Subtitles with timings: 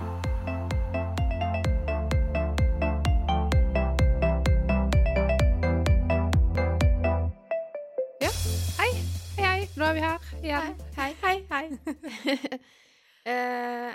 [0.00, 0.06] Ja,
[8.78, 8.92] hei.
[9.36, 9.66] Hei, hei.
[9.76, 10.78] Nå er vi her igjen.
[10.96, 11.66] Hei, hei, hei.
[13.28, 13.92] eh,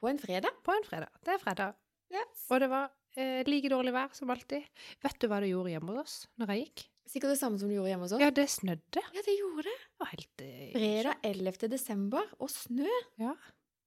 [0.00, 0.58] på en fredag.
[0.66, 1.14] På en fredag.
[1.22, 1.78] Det er fredag.
[2.10, 2.44] Yes.
[2.50, 4.66] Og det var eh, like dårlig vær som alltid.
[5.06, 6.86] Vet du hva det gjorde hjemme hos oss når jeg gikk?
[7.14, 8.24] Sikkert det samme som du gjorde hjemme hos oss.
[8.26, 9.02] Ja, det snødde.
[9.14, 9.76] Ja, det gjorde det.
[9.78, 11.70] Det var helt eh, Fredag 11.
[11.70, 12.90] desember, og snø.
[13.22, 13.38] Ja.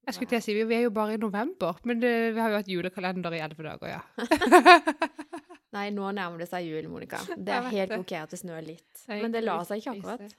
[0.08, 2.54] Jeg skulle til å si, vi er jo bare i november, men det, vi har
[2.54, 4.28] jo hatt julekalender i elleve dager, ja.
[5.76, 7.20] Nei, nå nærmer det seg jul, Monica.
[7.36, 9.02] Det er helt ok at det snør litt.
[9.10, 10.36] Men det la seg ikke akkurat.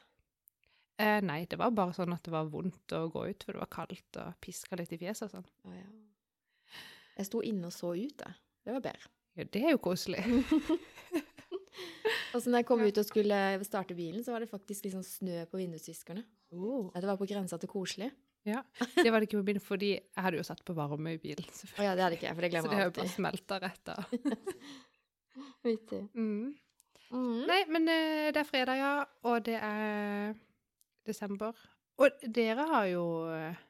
[1.00, 3.62] Eh, nei, det var bare sånn at det var vondt å gå ut, for det
[3.62, 5.46] var kaldt og piska litt i fjeset og sånn.
[5.70, 6.82] Oh, ja.
[7.20, 8.32] Jeg sto inne og så ut, det.
[8.66, 9.14] Det var bedre.
[9.38, 10.26] Ja, det er jo koselig.
[12.36, 15.06] Og så når jeg kom ut og skulle starte bilen, så var det faktisk sånn
[15.06, 16.22] snø på vindusviskerne.
[16.54, 16.90] Oh.
[16.94, 18.10] Det var på grensa til koselig.
[18.48, 18.62] Ja,
[18.96, 21.44] det var det ikke med bilen, fordi jeg hadde jo satt på varme i bilen,
[21.44, 22.72] Å Oh, ja, det hadde ikke jeg, for det glemmer jeg alltid.
[22.72, 24.90] Så det har jo bare smelta rett av.
[25.68, 26.02] Vittig.
[26.16, 26.54] Mm.
[27.10, 27.42] Mm.
[27.50, 28.94] Nei, men eh, det er fredag, ja,
[29.28, 30.38] og det er
[31.10, 31.58] desember.
[32.00, 33.66] Og dere har jo eh,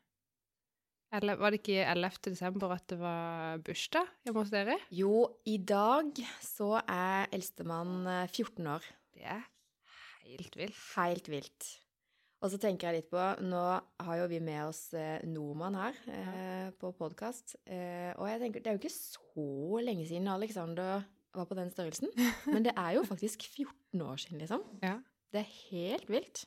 [1.17, 2.20] Eller var det ikke 11.
[2.30, 4.75] desember at det var bursdag hjemme hos dere?
[4.94, 8.86] Jo, i dag så er eldstemann eh, 14 år.
[9.16, 9.47] Det er
[10.28, 10.84] helt vilt.
[10.94, 11.70] Helt vilt.
[12.40, 13.64] Og så tenker jeg litt på Nå
[14.06, 17.58] har jo vi med oss eh, nordmann her eh, på podkast.
[17.68, 21.04] Eh, og jeg tenker det er jo ikke så lenge siden Alexander
[21.36, 22.14] var på den størrelsen.
[22.54, 24.64] Men det er jo faktisk 14 år siden, liksom.
[24.86, 24.96] Ja.
[25.34, 26.46] Det er helt vilt.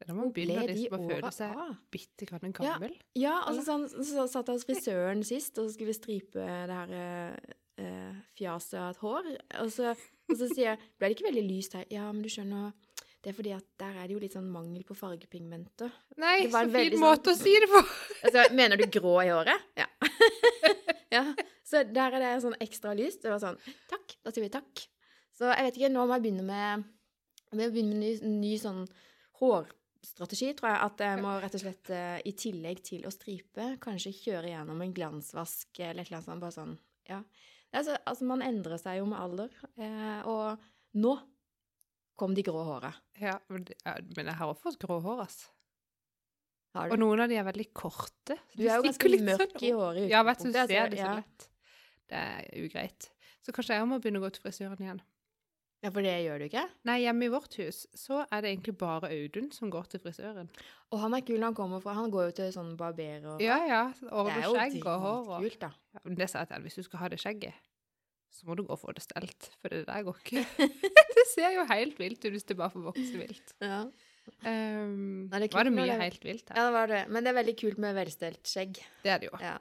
[0.00, 1.56] Det når man begynner liksom å føle seg
[1.92, 2.94] bitte grann en gammel.
[3.20, 6.78] Ja, altså sånn, så satt jeg hos frisøren sist, og så skulle vi stripe det
[6.78, 9.28] her eh, eh, fjaset av et hår.
[9.62, 11.84] Og så, og så sier jeg Ble det ikke veldig lyst her?
[11.92, 12.72] Ja, men du skjønner
[13.20, 15.90] Det er fordi at der er det jo litt sånn mangel på fargepigmenter.
[16.22, 17.82] Nei, så fin måte å sånn- si det på!
[18.24, 19.66] Altså, mener du grå i håret?
[19.76, 19.86] Ja.
[21.16, 21.24] ja.
[21.66, 23.20] Så der er det sånn ekstra lyst.
[23.24, 23.60] Det var sånn
[23.90, 24.16] Takk.
[24.24, 24.86] Da sier vi takk.
[25.36, 26.88] Så jeg vet ikke, nå må jeg begynne med
[27.50, 28.10] jeg begynne med ny,
[28.40, 28.84] ny sånn
[29.40, 30.80] hårstrategi, tror jeg.
[30.86, 34.84] At jeg må rett og slett, eh, i tillegg til å stripe, kanskje kjøre gjennom
[34.84, 36.44] en glansvask eller et eller annet sånt.
[36.44, 36.76] Bare sånn,
[37.10, 37.20] ja.
[37.70, 39.50] Det er altså, man endrer seg jo med alder.
[39.78, 40.62] Eh, og
[41.00, 41.16] nå
[42.20, 42.92] kom de grå håra.
[43.20, 45.38] Ja, men, det- ja, jeg har også fått grå hår, ass.
[46.78, 48.36] Og noen av de er veldig korte.
[48.54, 51.00] Du er jo ganske mørk sånn i håret Ja, vet du, du ser altså, det
[51.00, 51.14] så ja.
[51.18, 51.46] lett.
[52.10, 53.08] Det er ugreit.
[53.42, 55.00] Så kanskje jeg må begynne å gå til frisøren igjen.
[55.80, 56.62] Ja, for det gjør du ikke?
[56.84, 60.50] Nei, hjemme i vårt hus så er det egentlig bare Audun som går til frisøren.
[60.92, 63.56] Og han er kul han kommer fra Han går jo til sånn barber og Ja,
[63.64, 63.82] ja.
[63.96, 65.22] Det Ordne er skjegg og hår.
[65.24, 65.40] Og.
[65.40, 65.70] dritkult, da.
[65.96, 67.69] Ja, men det sa jeg til han, hvis du skal ha det skjegget,
[68.30, 70.44] så må du gå og få det stelt, for det der går ikke.
[71.16, 73.54] det ser jo helt vilt ut hvis det bare får vokse vilt.
[73.64, 73.82] Ja.
[74.44, 76.56] Um, Nei, det var det mye det- helt vilt her?
[76.60, 77.02] ja, det var det.
[77.10, 78.78] Men det er veldig kult med velstelt skjegg.
[79.02, 79.40] Det er det jo.
[79.42, 79.56] Ja.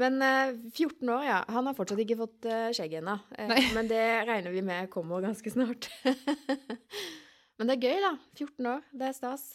[0.00, 1.38] Men uh, 14 år, ja.
[1.50, 3.16] Han har fortsatt ikke fått uh, skjegg ennå.
[3.34, 5.90] Uh, men det regner vi med kommer ganske snart.
[7.58, 8.12] men det er gøy, da.
[8.38, 8.86] 14 år.
[8.94, 9.48] Det er stas.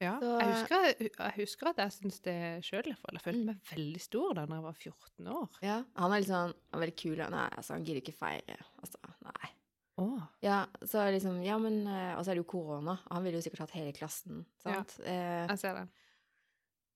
[0.00, 0.84] Ja, Så- jeg, husker,
[1.18, 2.86] jeg husker at jeg syntes det sjøl.
[2.86, 3.46] Jeg følte Mm.
[3.46, 5.48] meg veldig stor da jeg var 14 år.
[5.62, 5.82] Ja.
[5.96, 7.16] Han er litt sånn han er veldig kul.
[7.24, 8.56] Han, er, altså, han gidder ikke feire.
[8.80, 9.50] Altså, nei.
[9.98, 10.28] Åh.
[10.42, 13.00] Ja, så liksom Ja, men eh, Og så er det jo korona.
[13.10, 14.98] Han ville jo sikkert hatt hele klassen, sant?
[15.04, 15.88] Ja, Jeg ser det.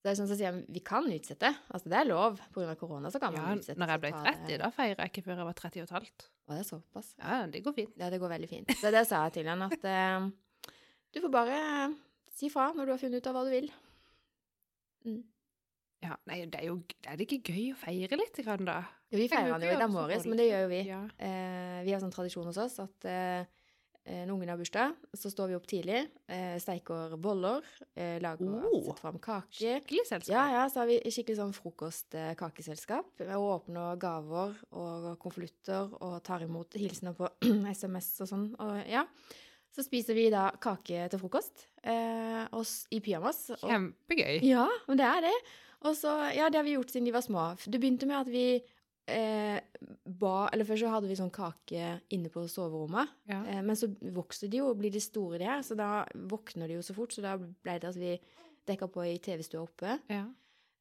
[0.04, 1.50] det er sånn som sier vi kan utsette.
[1.74, 2.38] Altså, det er lov.
[2.56, 3.78] Av korona så kan Ja, man utsette.
[3.78, 5.80] når jeg ble så ta det- 30, da feirer jeg ikke før jeg var 30
[5.82, 6.28] og et halvt.
[6.48, 7.14] Å, det er såpass.
[7.18, 7.92] Ja, det går fint.
[7.96, 8.68] Ja, det går veldig fint.
[8.78, 10.30] Så det sa jeg til han, at uh,
[11.12, 11.50] du får bare
[11.91, 11.94] eh,
[12.32, 13.70] si fra når du har funnet ut av hva du vil.
[15.06, 15.22] Mm.
[16.03, 18.81] Ja, nei, det er jo er det ikke gøy å feire litt, grann, da?
[19.12, 20.81] Jo, vi feirer jo jo i dag morges, men det gjør jo vi.
[20.88, 21.03] Ja.
[21.22, 23.44] Eh, vi har sånn tradisjon hos oss at eh,
[24.03, 27.62] eh, når ungen har bursdag, så står vi opp tidlig, eh, steiker boller,
[27.94, 28.81] eh, lager Oh.
[28.82, 29.54] setter fram kake.
[29.60, 30.34] Skikkelig selskap.
[30.34, 33.22] Ja, ja, så har vi skikkelig sånn frokost-kakeselskap.
[33.37, 37.31] Og åpner gaver og konvolutter og tar imot hilsener på
[37.78, 38.48] SMS og sånn.
[38.59, 39.06] Og ja.
[39.72, 42.44] Så spiser vi da kake til frokost eh,
[42.93, 43.47] i pyjamas.
[43.57, 44.42] Og, Kjempegøy.
[44.45, 45.36] ja, men det er det.
[45.89, 47.47] Og så, ja, det har vi gjort siden de var små.
[47.65, 48.45] Det begynte med at vi
[49.10, 49.59] eh,
[50.04, 53.16] ba Eller først så hadde vi sånn kake inne på soverommet.
[53.30, 53.41] Ja.
[53.48, 56.71] Eh, men så vokser de jo og blir de store, de her, så da våkner
[56.71, 57.16] de jo så fort.
[57.16, 58.15] Så da ble det at vi
[58.68, 59.97] dekka på i TV-stua oppe.
[60.13, 60.27] Ja.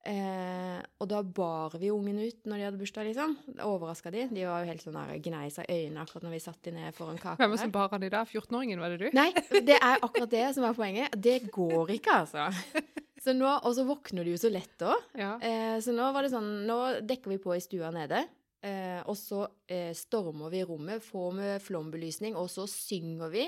[0.01, 3.35] Eh, og da bar vi ungen ut når de hadde bursdag, liksom.
[3.65, 4.25] Overraska de.
[4.33, 7.21] De var jo helt sånn gnei seg øynene akkurat når vi satt de ned foran
[7.21, 7.37] kaka.
[7.41, 8.25] Hvem var som bar han i dag?
[8.29, 9.17] 14-åringen, var det du?
[9.17, 9.29] Nei,
[9.67, 11.15] det er akkurat det som er poenget.
[11.21, 12.49] Det går ikke, altså.
[13.21, 15.09] Så nå, Og så våkner de jo så lett òg.
[15.13, 15.35] Ja.
[15.45, 18.23] Eh, så nå var det sånn Nå dekker vi på i stua nede.
[18.65, 23.45] Eh, og så eh, stormer vi rommet, får med flombelysning, og så synger vi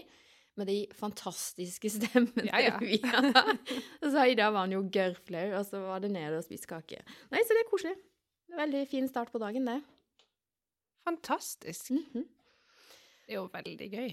[0.57, 2.77] med de fantastiske stemmene Ja, ja.
[2.83, 3.57] vi har.
[4.03, 7.01] Så i dag var han jo gørrflau, og så var det ned og spise kake.
[7.33, 7.95] Nei, så det er koselig.
[8.49, 9.79] Det Veldig fin start på dagen, det.
[11.07, 11.89] Fantastisk.
[11.91, 12.27] Mhm.
[13.23, 14.11] Det er jo veldig gøy.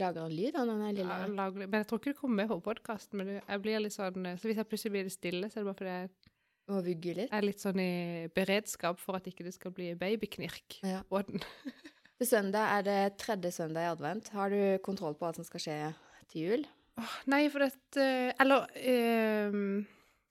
[0.00, 2.48] Lager han lyd, han den lille Ja, lager, Men jeg tror ikke det kommer med
[2.48, 3.18] på podkasten.
[3.20, 5.80] Men jeg blir litt sånn Så hvis jeg plutselig blir stille, så er det bare
[5.80, 6.10] fordi jeg
[6.72, 7.32] Må vugge litt.
[7.34, 11.02] er litt sånn i beredskap for at ikke det skal bli babyknirk Ja.
[11.10, 11.42] på den.
[12.22, 14.28] Til søndag er det tredje søndag i advent.
[14.30, 15.78] Har du kontroll på hva som skal skje
[16.30, 16.60] til jul?
[17.02, 18.04] Oh, nei, for dette
[18.38, 19.80] Eller ehm,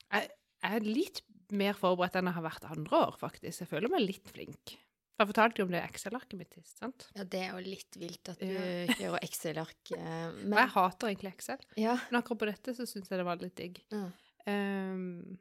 [0.07, 0.29] jeg,
[0.69, 1.19] er litt
[1.51, 3.65] mer forberedt enn jeg har vært andre år, faktisk.
[3.65, 4.77] Jeg føler meg litt flink.
[5.19, 7.09] Jeg fortalte jo om det Excel-arket mitt sist, sant?
[7.11, 8.95] Ja, det er jo litt vilt at du Ja.
[9.01, 9.91] kjører Excel-ark.
[9.97, 10.47] Men...
[10.47, 11.97] Og jeg hater egentlig Excel, ja.
[12.07, 13.83] men akkurat på dette så syns jeg det var litt digg.
[13.91, 14.07] ja.
[14.47, 15.35] Um,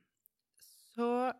[0.90, 1.36] så eh,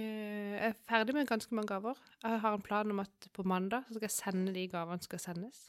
[0.00, 1.98] jeg er ferdig med ganske mange gaver.
[2.22, 5.08] Jeg har en plan om at på mandag så skal jeg sende de gavene som
[5.10, 5.60] skal sendes.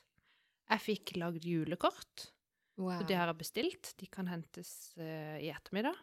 [0.69, 2.31] Jeg fikk lagd julekort,
[2.77, 2.97] Wow.
[2.99, 3.93] så det har jeg bestilt.
[4.01, 5.95] De kan hentes uh, i ettermiddag.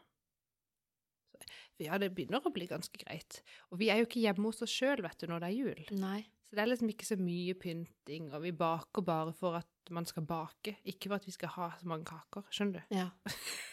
[1.77, 3.43] Så, ja, det begynner å bli ganske greit.
[3.73, 5.83] Og vi er jo ikke hjemme hos oss sjøl, vet du, når det er jul.
[6.01, 6.23] Nei.
[6.47, 10.07] Så det er liksom ikke så mye pynting, og vi baker bare for at man
[10.09, 12.45] skal bake, ikke for at vi skal ha så mange kaker.
[12.53, 12.97] Skjønner du?
[13.01, 13.09] Ja.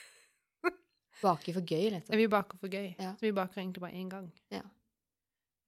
[1.21, 2.16] Bake for gøy, liksom.
[2.18, 2.94] Vi baker for gøy.
[3.00, 3.13] Ja.
[3.19, 4.30] Så vi baker egentlig bare én gang.
[4.54, 4.62] Ja.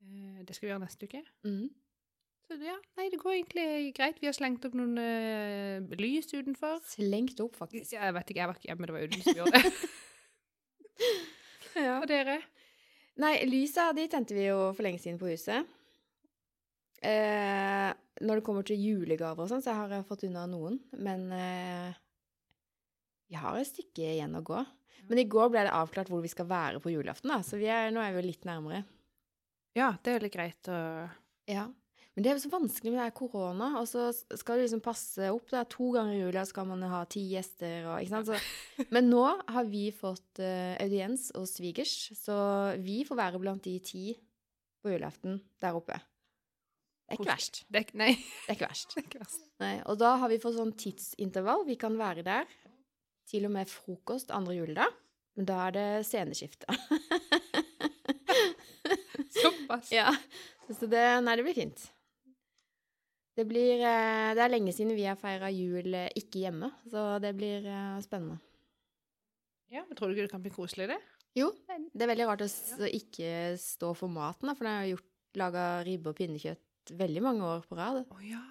[0.06, 1.22] Eh, Det skal vi gjøre neste uke.
[1.44, 1.70] Mm.
[2.48, 4.18] Så ja, nei, det går egentlig greit.
[4.20, 6.82] Vi har slengt opp noen uh, lys utenfor.
[6.84, 7.94] Slengt opp, faktisk.
[7.94, 9.72] Ja, Jeg vet ikke, jeg var ikke hjemme, det var Audun som gjorde det.
[11.80, 11.94] Ja.
[12.02, 12.42] Og dere?
[13.22, 15.68] Nei, lysa de tente vi jo for lenge siden på huset.
[17.02, 17.90] Eh,
[18.22, 20.76] når det kommer til julegaver og sånn, så har jeg fått unna noen.
[21.00, 21.96] Men eh,
[23.32, 24.62] vi har et stykke igjen å gå.
[25.10, 27.40] Men i går ble det avklart hvor vi skal være på julaften, da.
[27.46, 28.84] Så vi er, nå er vi jo litt nærmere.
[29.78, 30.82] Ja, det er veldig greit å
[31.50, 31.70] Ja.
[32.12, 34.82] Men det er jo så vanskelig med det her korona, og så skal du liksom
[34.84, 35.46] passe opp.
[35.48, 38.28] Det er to ganger i jula skal man ha ti gjester og Ikke sant.
[38.28, 42.36] Så, men nå har vi fått uh, audiens hos svigers, så
[42.84, 44.04] vi får være blant de ti
[44.84, 46.02] på julaften der oppe.
[47.08, 47.62] Det er ikke verst.
[47.72, 48.92] det er, Nei, Det er ikke verst.
[48.96, 49.48] det er ikke verst.
[49.64, 51.64] Nei, og da har vi fått sånn tidsintervall.
[51.68, 52.52] Vi kan være der
[53.32, 54.92] til og med frokost andre juledag.
[55.40, 56.68] Men da er det sceneskifte.
[59.42, 59.92] Såpass.
[59.94, 60.12] Ja,
[60.68, 61.88] så det, nei, det blir fint.
[63.38, 67.16] Det blir eh, Det er lenge siden vi har feira jul eh, ikke hjemme, så
[67.24, 68.42] det blir eh, spennende.
[69.72, 71.00] Ja, men Tror du ikke det kan bli koselig, det?
[71.40, 71.48] Jo,
[71.96, 76.12] det er veldig rart å ikke stå for maten, for jeg har gjort laga ribbe
[76.12, 78.02] og pinnekjøtt veldig mange år på rad.
[78.12, 78.42] Oh, ja.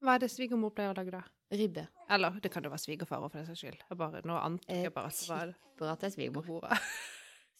[0.00, 1.20] Hva er det svigermor pleier å lage, da?
[1.52, 1.86] Ribbe.
[2.12, 3.80] Eller det kan jo være svigerfar for den saks skyld.
[3.88, 6.46] Jeg bare, nå antok Eh, jeg bare at det var Bare at det er svigermor.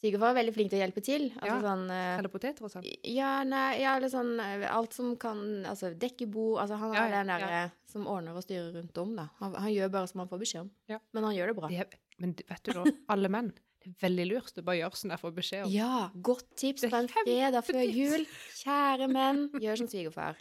[0.03, 1.25] Svigerfar er veldig flink til å hjelpe til.
[1.37, 1.59] Altså Ja.
[1.63, 2.87] sånn uh, Eller poteter og sånn.
[3.07, 7.05] Ja, nei, ja, eller sånn eh, Alt som kan Altså dekke bord Altså han er
[7.07, 9.29] ja, den derre som ordner og styrer rundt om, da.
[9.39, 10.71] Han, han gjør bare som han får beskjed om.
[10.91, 10.99] Ja.
[11.13, 11.69] Men han gjør det bra.
[11.71, 13.51] Det men vet du nå, alle menn,
[13.83, 15.73] det er veldig lurt å bare gjøre sånn jeg får beskjed om.
[15.75, 15.99] Ja,
[16.29, 18.25] godt tips på en fredag før jul.
[18.61, 20.39] Kjære menn, gjør som svigerfar.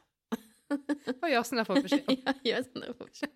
[1.22, 2.18] Bare gjør som jeg får beskjed om.
[2.26, 3.36] ja, gjør dere får beskjed.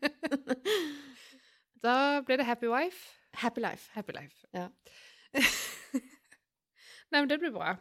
[1.86, 1.96] Da
[2.26, 3.90] blir det happy wife, Happy life.
[3.94, 4.46] happy life.
[4.56, 4.70] Ja.
[7.12, 7.76] Nei, men det blir bra.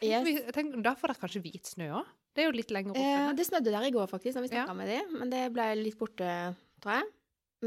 [0.00, 0.24] Yes.
[0.24, 2.06] Vi- jeg da får dere kanskje hvit snø òg?
[2.34, 3.02] Det er jo litt lenger oppe.
[3.02, 4.72] Eh, det snødde der i går, faktisk, når vi Ja.
[4.72, 5.18] med dem.
[5.18, 7.04] Men det ble litt borte, tror jeg.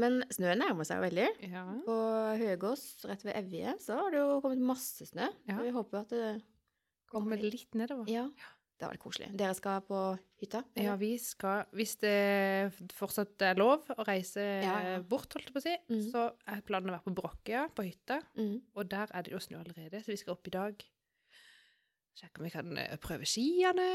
[0.00, 1.28] Men snøen nærmer seg jo veldig.
[1.52, 1.64] Ja.
[1.84, 1.96] På
[2.40, 5.28] Høgås, rett ved Evje, så har det jo kommet masse snø.
[5.46, 5.58] Ja.
[5.58, 6.42] Så vi håper at det
[7.12, 8.08] Kommer litt nedover.
[8.08, 8.30] Ja.
[8.82, 9.26] Det var vært koselig.
[9.38, 9.98] Dere skal på
[10.42, 10.64] hytta?
[10.74, 10.86] eller?
[10.88, 12.14] Ja, vi skal Hvis det
[12.90, 14.96] fortsatt er lov å reise Ja, ja.
[15.06, 16.08] bort, holdt jeg på å si, Mhm.
[16.10, 18.18] så er planen å være på Brokkøya, på hytta.
[18.36, 18.56] Mm.
[18.74, 20.82] Og der er det jo snø allerede, så vi skal opp i dag.
[22.18, 23.86] Sjekke om vi kan eh, prøve skiene.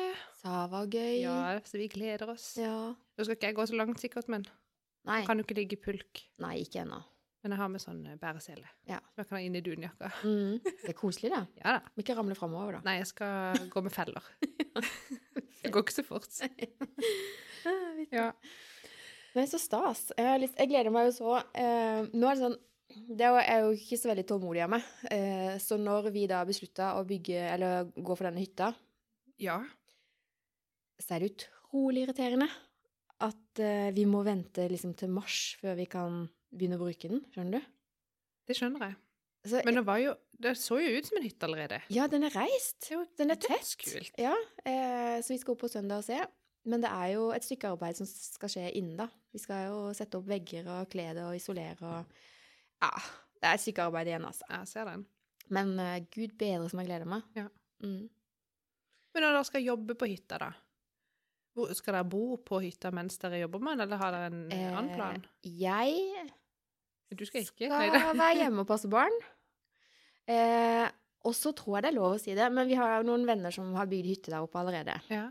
[0.41, 1.19] Savagøy.
[1.21, 2.55] Ja, så vi gleder oss.
[2.57, 2.95] ja.
[2.95, 4.45] Nå skal ikke jeg gå så langt, sikkert, men
[5.05, 5.25] Nei.
[5.25, 6.23] kan jo ikke ligge i pulk.
[6.39, 7.03] Nei, ikke ennå.
[7.47, 8.69] Men jeg har med sånn eh, bæresele.
[8.89, 8.97] Ja.
[9.13, 10.07] Som jeg kan ha inn i dunjakka.
[10.27, 10.57] Mm.
[10.65, 11.45] Det er koselig, da.
[11.61, 11.91] Ja da.
[11.95, 12.81] Må ikke ramle framover, da.
[12.83, 14.27] Nei, jeg skal gå med feller.
[15.63, 16.27] det går ikke så fort.
[18.11, 18.29] Ja.
[19.35, 20.05] Nei, så stas.
[20.15, 21.31] Jeg, gleder meg jo så.
[21.55, 22.59] Eh, nå er det sånn
[23.19, 24.85] Det er jo- ikke så veldig tålmodig av meg.
[25.11, 28.69] Eh, så når vi da beslutta å bygge, eller gå for denne hytta,
[29.43, 29.57] ja.
[30.99, 32.47] så er det utrolig irriterende
[33.27, 33.63] at
[33.97, 37.21] vi må vente liksom til mars før vi kan begynne å bruke den.
[37.33, 37.75] Skjønner du?
[38.47, 38.97] Det skjønner jeg.
[39.45, 40.13] Altså, Men det, var jo,
[40.43, 41.79] det så jo ut som en hytte allerede.
[41.93, 42.89] ja, den er reist.
[42.91, 43.75] Jo Den er tett.
[43.79, 44.11] Kult.
[44.19, 44.33] Ja,
[44.65, 46.19] eh, så vi skal opp på søndag og se.
[46.67, 49.07] Men det er jo et stykke arbeid som skal skje innen, da.
[49.31, 52.17] Vi skal jo sette opp vegger og kle det og isolere og
[52.83, 52.91] Ja,
[53.39, 54.45] det er et stykke arbeid igjen, altså.
[54.51, 55.05] Jeg ser den.
[55.53, 57.23] Men uh, gud bedre som jeg gleder meg.
[57.37, 57.47] Ja.
[57.83, 58.09] Mm.
[59.15, 60.51] Men når dere skal jobbe på hytta, da?
[61.77, 64.67] Skal dere bo på hytta mens dere jobber med den, eller har dere en eh,
[64.71, 65.23] annen plan?
[65.41, 66.27] Jeg
[67.17, 67.69] Du skal ikke?
[67.71, 69.13] skal være hjemme og passe barn.
[70.27, 70.85] Eh,
[71.27, 73.53] og så tror jeg det er lov å si det, men vi har noen venner
[73.53, 74.95] som har bygd hytte der oppe allerede.
[75.11, 75.25] Ja.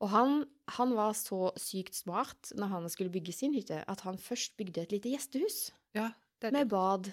[0.00, 0.38] Og han,
[0.76, 4.86] han var så sykt smart når han skulle bygge sin hytte, at han først bygde
[4.86, 6.10] et lite gjestehus ja,
[6.40, 6.54] det det.
[6.56, 7.10] med bad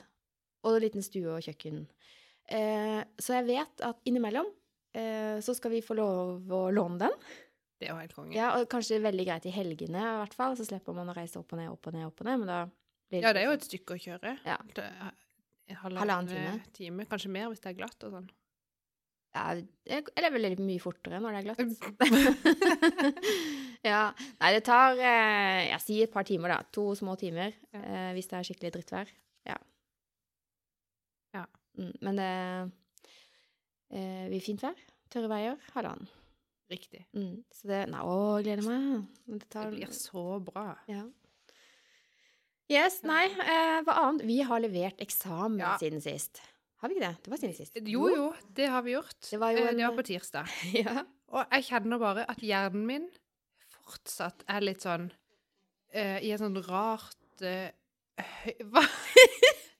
[0.63, 1.83] og en liten stue og kjøkken.
[2.47, 4.47] Eh, så jeg vet at innimellom
[4.95, 7.17] eh, så skal vi få lov å låne den.
[7.77, 8.33] Det er jo helt konge.
[8.33, 11.37] Ja, og kanskje veldig greit i helgene i hvert fall, så slipper man å reise
[11.37, 12.59] opp og ned, opp og ned, opp og ned, men da
[13.11, 14.33] blir Ja, det er jo et stykke å kjøre.
[14.47, 14.57] Ja.
[15.67, 16.73] En Halvannen halvannen time.
[16.73, 17.05] time.
[17.11, 18.27] Kanskje mer hvis det er glatt og sånn.
[19.35, 22.77] Ja, det- eller vel litt mye fortere når det er glatt.
[23.91, 24.01] ja.
[24.39, 26.61] Nei, det tar eh, Jeg sier et par timer, da.
[26.73, 27.53] To små timer.
[27.75, 27.81] Ja.
[27.83, 29.11] Eh, hvis det er skikkelig drittvær.
[29.45, 29.57] Ja.
[31.35, 31.43] Ja.
[31.77, 32.31] Mm, men det
[33.91, 34.79] eh, blir fint vær.
[35.13, 35.59] Tørre veier.
[35.75, 36.07] Halvannen.
[36.69, 37.05] Riktig.
[37.15, 39.05] Mm, så det Nei, å, jeg gleder meg.
[39.25, 40.65] Det Det blir så bra.
[40.91, 41.05] Ja.
[42.69, 44.25] Yes, nei, eh, hva annet?
[44.27, 45.77] Vi har levert eksamen Ja.
[45.79, 46.41] siden sist.
[46.81, 47.23] Har vi ikke det?
[47.23, 47.77] Det var siden sist.
[47.87, 49.15] Jo, jo, det har vi gjort.
[49.31, 50.47] Det var Eh, en- det var på tirsdag.
[50.83, 51.05] ja.
[51.29, 53.07] Og jeg kjenner bare at hjernen min
[53.85, 55.09] fortsatt er litt sånn
[55.93, 57.71] eh, I et sånn rart eh,
[58.19, 58.53] høy...
[58.71, 58.83] Hva?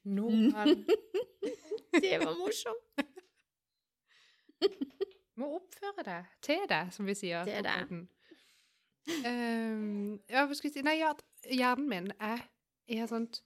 [0.08, 0.86] Nordmann
[2.02, 3.04] Det var morsomt.
[5.38, 7.46] Må oppføre deg til det, som vi sier.
[7.48, 8.08] Til på det.
[9.26, 11.14] Ehm, ja, hva skal jeg si Nei, ja,
[11.48, 12.42] hjernen min er
[12.92, 13.40] i et sånt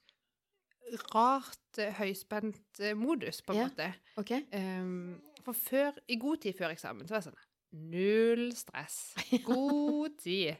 [1.14, 3.68] rart eh, høyspent eh, modus, på en Ja.
[3.70, 3.86] måte.
[4.20, 4.32] OK.
[4.52, 9.14] Um, for før, i god tid før eksamen, så var jeg sånn Null stress.
[9.48, 10.58] God tid.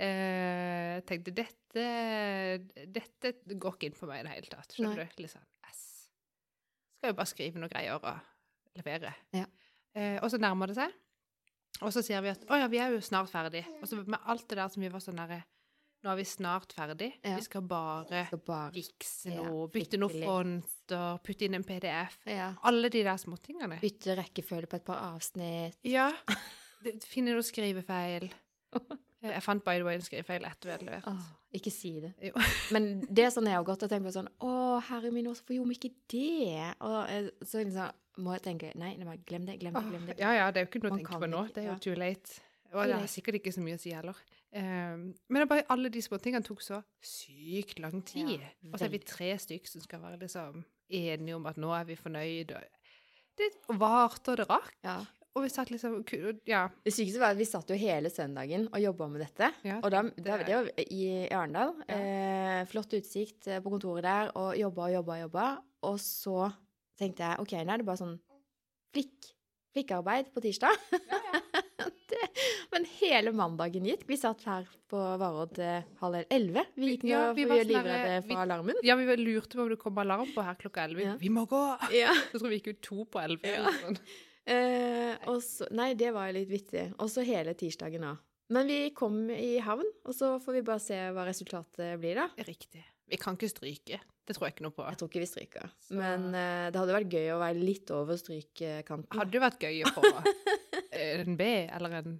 [0.00, 1.82] Eh, tenkte dette
[2.88, 4.72] Dette går ikke inn for meg i det hele tatt.
[4.72, 5.20] Skjønner du?
[5.22, 5.82] Litt sånn S.
[6.96, 8.08] Skal jo bare skrive noe greier og
[8.78, 9.12] levere.
[9.36, 9.44] Ja.
[9.94, 10.92] Eh, og så nærmer det seg,
[11.82, 13.64] og så sier vi at å ja, vi er jo snart ferdig.
[13.80, 15.42] Og så med alt det der som vi var sånn derre
[16.04, 17.06] Nå er vi snart ferdig.
[17.24, 17.38] Ja.
[17.38, 21.64] Vi skal bare Skal bare fikse Ja, noe, bytte noen fikse og putte inn en
[21.64, 22.18] PDF.
[22.28, 22.50] ja.
[22.68, 23.78] Alle de der småtingene.
[23.80, 25.78] bytte rekkefølge på et par avsnitt.
[25.88, 26.10] Ja.
[27.08, 28.28] Finner noe skrivefeil.
[28.76, 31.06] Eh, Jeg fant by the way en skrivefeil etter vi hadde levert.
[31.08, 31.24] Åh,
[31.56, 32.12] ikke si det.
[32.28, 32.36] Jo.
[32.76, 34.52] Men det er sånn jeg har gått og tenkt på sånn Å,
[34.90, 36.74] herre min, hvorfor gjorde vi ikke det?
[36.84, 37.88] Og eh, så liksom
[38.22, 38.94] må jeg tenke Nei,
[39.26, 40.18] glem det, glem det, glem det.
[40.20, 41.46] Ja, ja, det er jo ikke noe å tenke på nå.
[41.54, 41.80] Det er jo ja.
[41.82, 42.40] too late.
[42.74, 44.20] Og Too det har sikkert ikke så mye å si heller.
[44.54, 48.36] Um, men det er bare alle de småtingene tok så sykt lang tid.
[48.38, 50.62] Ja, og så er vi tre stykker som skal være liksom
[50.94, 52.54] enige om at nå er vi fornøyd.
[52.54, 54.74] Og det varte og det rakk.
[54.86, 55.00] Ja.
[55.34, 56.04] Og vi satt liksom
[56.46, 56.68] Ja.
[56.84, 59.52] Det sykeste var at vi satt jo hele søndagen og jobba med dette.
[59.64, 61.74] ja Og da, det- det, det var i Arendal.
[61.88, 61.96] Ja.
[61.96, 65.58] Eh, flott utsikt eh, på kontoret der, og jobba og jobba og jobba.
[65.82, 66.52] Og så
[67.00, 68.16] tenkte jeg OK, nå er det bare sånn
[68.94, 69.30] flikk,
[69.74, 70.76] flikkarbeid på tirsdag.
[72.12, 72.20] det,
[72.72, 74.04] men hele mandagen gikk.
[74.08, 75.58] Vi satt her på Varodd
[76.02, 76.66] halv elleve.
[76.78, 78.78] Vi gikk Ja, nå, vi for var vi er sånn livredde vi- for alarmen.
[78.86, 81.08] Ja, vi lurte på om det kom alarm på her klokka elleve.
[81.08, 81.16] Ja.
[81.20, 81.62] Vi må gå!
[81.96, 82.12] Ja.
[82.32, 83.56] Jeg tror vi gikk ut to på elleve.
[83.58, 83.74] Ja.
[83.82, 83.98] sånn.
[84.44, 86.82] Eh, og så, nei, det var litt vittig.
[87.00, 88.18] Og så hele tirsdagen òg.
[88.52, 92.26] Men vi kom i havn, og så får vi bare se hva resultatet blir, da.
[92.44, 92.82] Riktig.
[93.10, 93.98] Vi kan ikke stryke.
[94.24, 94.84] Det tror jeg ikke noe på.
[94.88, 95.72] Jeg tror ikke vi stryker.
[95.84, 99.18] Så- Men uh, det hadde vært gøy å være litt over strykekanten.
[99.20, 100.04] Hadde jo vært gøy å få
[100.96, 102.14] eh, en B, eller en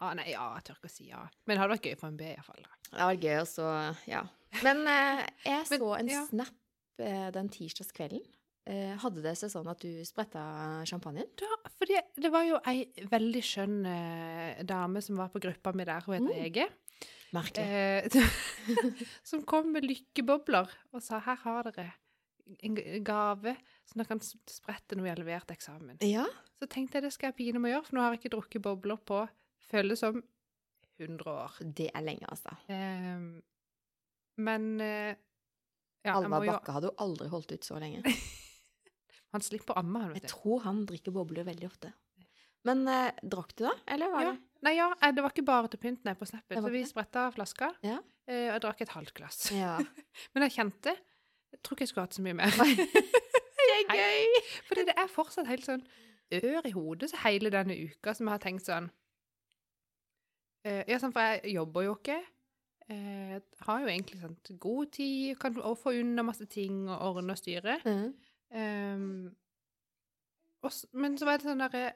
[0.00, 1.20] ah, Nei, ja, jeg tør ikke å si ja.
[1.44, 2.64] Men det hadde vært gøy å få en B, iallfall.
[2.64, 3.68] Det hadde vært gøy, og så
[4.08, 4.24] Ja.
[4.64, 6.24] Men uh, jeg Men, så en ja.
[6.30, 6.56] snap
[7.04, 8.24] uh, den tirsdagskvelden.
[9.00, 10.40] Hadde det seg sånn at du spretta
[10.84, 11.24] champagnen?
[11.40, 13.78] Ja, fordi det var jo ei veldig skjønn
[14.68, 16.42] dame som var på gruppa mi der, hun heter Mm.
[16.44, 16.66] Ege,
[17.36, 17.64] Merkelig.
[17.68, 21.90] eh, som kom med lykkebobler og sa her har dere
[22.64, 23.52] en gave
[23.84, 25.98] som dere kan sprette når vi har levert eksamen.
[26.04, 26.24] ja.
[26.58, 28.32] Så tenkte jeg det skal jeg pine meg å gjøre, for nå har jeg ikke
[28.32, 29.18] drukket bobler på
[29.68, 30.16] føles som
[30.98, 31.58] 100 år.
[31.78, 32.56] Det er lenge, altså.
[32.74, 33.28] Ehm,
[34.42, 35.12] men eh,
[36.02, 38.02] ja, jeg Alvar Bakke hadde jo aldri holdt ut så lenge.
[39.36, 40.34] Han slipper å amme, han, Jeg vet du.
[40.34, 41.92] tror han drikker bobler veldig ofte.
[42.68, 43.72] Men eh, drakk du, da?
[43.94, 44.32] Eller var Ja.
[44.36, 46.58] det Nei, ja, eh, det var ikke bare til pynt, nei, på snappen.
[46.64, 48.00] Så vi spretta flaska, Ja.
[48.26, 49.44] eh, og jeg drakk et halvt glass.
[49.54, 49.76] Ja.
[50.34, 50.96] Men jeg kjente
[51.52, 52.50] Jeg tror ikke jeg skulle hatt så mye mer.
[53.68, 54.40] Det er gøy!
[54.68, 55.82] Fordi det er fortsatt helt sånn
[56.32, 58.90] ør i hodet så hele denne uka som jeg har tenkt sånn
[60.66, 62.18] eh, Ja, sånn, for jeg jobber jo ikke.
[62.88, 67.40] Eh, har jo egentlig sånn god tid, kan få unna masse ting og ordne og
[67.40, 67.78] styre.
[67.84, 68.06] Mm.
[68.56, 69.08] Ehm,
[70.64, 71.92] også, men så var det sånn derre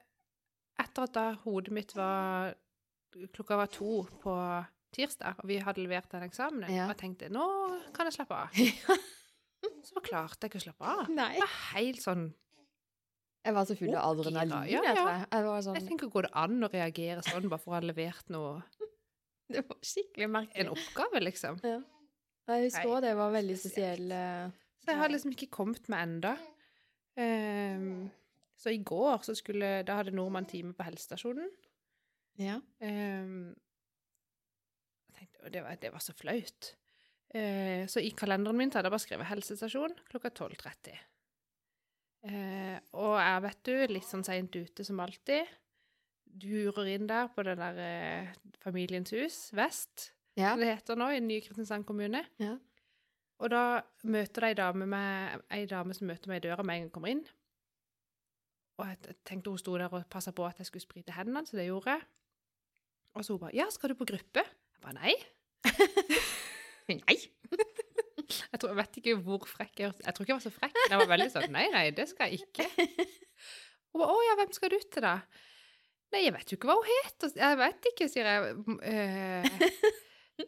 [0.80, 2.54] Etter at da hodet mitt var
[3.34, 4.34] Klokka var to på
[4.96, 6.86] tirsdag, og vi hadde levert den eksamen, Ja.
[6.86, 7.44] og jeg tenkte nå
[7.92, 8.48] kan jeg slappe av.
[9.84, 11.10] Så klarte jeg ikke å slappe av.
[11.12, 11.34] Nei.
[11.36, 12.24] Det var helt sånn
[13.44, 14.70] Jeg var så full av adrenalin.
[14.70, 15.04] ja, ja.
[15.26, 15.62] jeg.
[15.66, 18.62] Sånn Jeg tenker, går det an å reagere sånn bare for å ha levert noe
[19.52, 20.64] Det var skikkelig merkelig.
[20.64, 21.58] En oppgave, liksom.
[21.66, 21.80] Ja.
[22.48, 24.48] Jeg husker òg det var veldig spesiell eh,
[24.80, 26.32] Så jeg har liksom ikke kommet meg enda.
[27.20, 28.08] Ehm,
[28.62, 31.48] så i går så skulle Da hadde nordmann time på helsestasjonen.
[32.40, 32.60] Ja.
[32.80, 33.52] Um,
[35.16, 36.72] tenkte, det, var, det var så flaut.
[37.34, 40.94] Uh, så i kalenderen min hadde jeg bare skrevet helsestasjon klokka 12.30.
[42.22, 45.50] Uh, og jeg, vet du, litt sånn seint ute som alltid.
[46.32, 50.54] Durer inn der på det der uh, Familiens hus vest, Ja.
[50.54, 52.22] som det heter nå, i nye Kristiansand kommune.
[52.40, 52.54] Ja.
[53.42, 56.76] Og da møter det ei dame, med, ei dame som møter meg i døra med
[56.76, 57.24] en gang jeg kommer inn.
[58.82, 61.56] Og jeg tenkte hun sto der og passa på at jeg skulle sprite hendene, så
[61.58, 62.02] det gjorde jeg.
[63.14, 65.18] Og så hun bare 'Ja, skal du på gruppe?' Jeg bare 'Nei'.
[67.06, 67.16] Nei.
[68.52, 70.76] Jeg, tror, jeg vet ikke hvor frekk jeg Jeg tror ikke jeg var så frekk.
[70.90, 72.68] Jeg var veldig sånn 'Nei, nei, det skal jeg ikke'.
[73.92, 75.20] Hun bare 'Å ja, hvem skal du til, da?'
[76.12, 77.36] Nei, jeg vet jo ikke hva hun het.
[77.36, 78.56] Jeg vet ikke, sier jeg.
[78.82, 79.44] «Eh,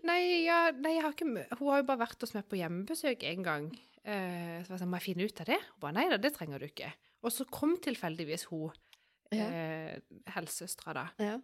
[0.03, 3.23] Nei, ja, nei, jeg har ikke Hun har jo bare vært hos meg på hjemmebesøk
[3.31, 3.67] en gang.
[4.05, 5.61] Uh, så var jeg sånn, må jeg finne ut av det?
[5.61, 6.91] Hun bare, nei da, det trenger du ikke.
[7.25, 8.73] Og så kom tilfeldigvis hun,
[9.33, 9.47] Ja.
[9.49, 10.01] eh,
[10.35, 11.07] helsesøstra da.
[11.19, 11.39] Ja.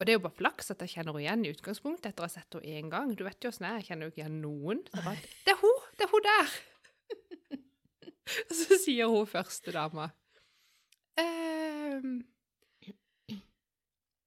[0.00, 2.26] Og det er jo bare flaks at jeg kjenner henne igjen i utgangspunktet etter å
[2.26, 3.12] ha sett henne én gang.
[3.16, 4.80] Du vet jo åssen jeg er, jeg kjenner jo ikke igjen noen.
[4.96, 5.16] Bare,
[5.46, 5.86] det er hun!
[5.98, 6.58] Det er hun der!
[8.50, 10.04] Og så sier hun første dama
[11.18, 12.20] ehm,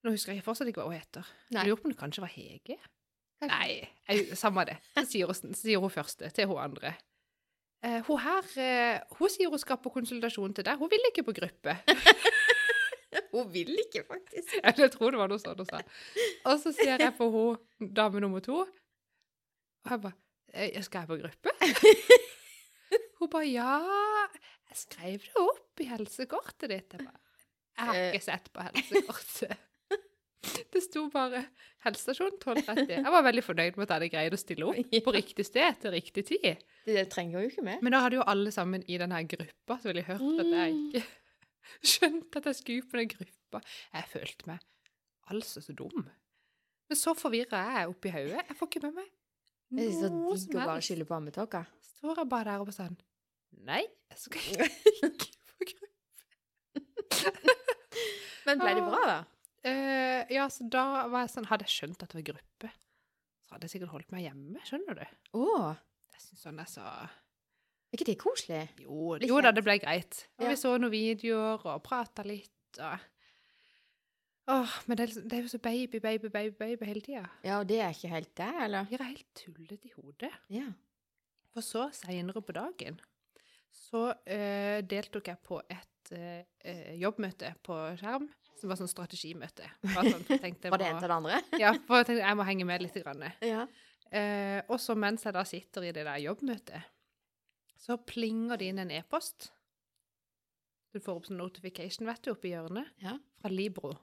[0.04, 1.28] Nå husker jeg fortsatt ikke hva hun heter.
[1.56, 1.62] Nei.
[1.64, 2.76] Jeg lurer på om det kanskje var Hege?
[3.44, 3.68] Nei,
[4.08, 4.76] jeg, samme det.
[4.98, 6.92] Så sier hun, så sier hun første til hun andre.
[7.84, 10.80] Eh, hun her eh, Hun sier hun skal på konsultasjon til deg.
[10.80, 11.78] Hun vil ikke på gruppe.
[13.34, 14.54] Hun vil ikke, faktisk.
[14.64, 15.82] Jeg tror det var noe sånt hun sa.
[16.50, 20.18] Og så sier jeg på hun dame nummer to, og jeg bare
[20.54, 21.54] «Eh, Skal jeg på gruppe?
[23.20, 23.74] Hun bare Ja,
[24.70, 26.94] jeg skrev det opp i helsekortet ditt.
[26.94, 27.22] Jeg bare
[27.78, 29.58] Jeg har ikke sett på helsekortet.
[30.74, 31.44] Det sto bare
[31.86, 32.96] helsestasjon 1230.
[33.04, 35.78] Jeg var veldig fornøyd med at jeg hadde greid å stille opp på riktig sted
[35.84, 36.64] til riktig tid.
[36.86, 37.84] Det, det trenger jo ikke med.
[37.86, 40.78] Men da hadde jo alle sammen i denne gruppa så ville jeg hørt at jeg
[40.80, 41.04] ikke
[41.94, 43.62] skjønte at jeg skulle på den gruppa.
[43.94, 44.66] Jeg følte meg
[45.34, 46.08] altså så dum.
[46.90, 48.42] Men så forvirra jeg oppi hodet.
[48.50, 49.12] Jeg får ikke med meg
[49.74, 50.90] Det er så noe digg som å bare helst.
[50.90, 51.62] skylde på ammetåka.
[51.94, 52.98] Står jeg bare der og bare sånn
[53.64, 54.42] Nei, jeg skal
[55.08, 55.92] ikke på gruppe.
[58.44, 59.20] Men ble det bra, da?
[59.64, 62.72] Eh, ja, så da var jeg sånn Hadde jeg skjønt at det var gruppe,
[63.46, 64.64] så hadde jeg sikkert holdt meg hjemme.
[64.68, 65.06] Skjønner du?
[65.40, 65.70] Oh.
[66.14, 66.84] Jeg syns sånn er så
[67.94, 68.62] er ikke det koselig?
[68.82, 70.24] Jo, jo da, det ble greit.
[70.42, 70.48] Ja.
[70.50, 73.10] vi så noen videoer og prata litt og
[74.50, 77.30] Åh, men det liksom- det er jo så baby, baby, baby, baby hele tida.
[77.46, 78.84] Ja, og det er ikke helt det, eller?
[78.86, 80.34] Blir er helt tullete i hodet.
[80.50, 80.74] Ja.
[81.54, 83.00] For så, seinere på dagen,
[83.72, 88.28] så uh, deltok jeg på et eh, jobbmøte på skjerm,
[88.64, 89.66] som var sånn strategimøte.
[89.92, 91.40] Bare sånn, tenkte, Var det en til det andre?
[91.60, 92.96] Ja, for jeg tenkte jeg må henge med litt.
[93.04, 93.26] Grann.
[93.44, 93.66] Ja.
[94.14, 96.86] Eh, og så mens jeg da sitter i det der jobbmøtet,
[97.84, 99.50] så plinger det inn en e-post.
[100.94, 103.18] Du får opp sånn notification, vet du, oppi hjørnet, Ja.
[103.42, 103.96] fra Libro.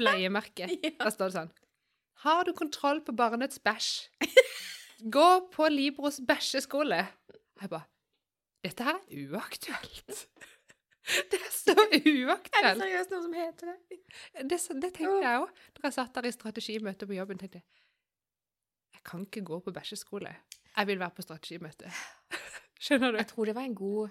[0.00, 0.66] Bleiemerke.
[0.82, 0.90] Ja.
[1.04, 1.52] Der står det sånn
[2.24, 4.08] Har du kontroll på barnets bæsj?
[5.14, 7.02] Gå på Libros bæsjeskole.
[7.60, 7.86] Jeg bare
[8.64, 10.22] Dette her er uaktuelt.
[11.30, 13.98] Det er så Er det seriøst noe som heter det?
[14.48, 17.38] Det, det tenkte jeg òg da jeg satt der i strategimøte på jobben.
[17.40, 17.66] tenkte jeg,
[18.96, 20.32] Jeg kan ikke gå på bæsjeskole.
[20.76, 21.92] Jeg vil være på strategimøte.
[22.84, 23.20] Skjønner du?
[23.20, 24.08] Jeg tror det var en god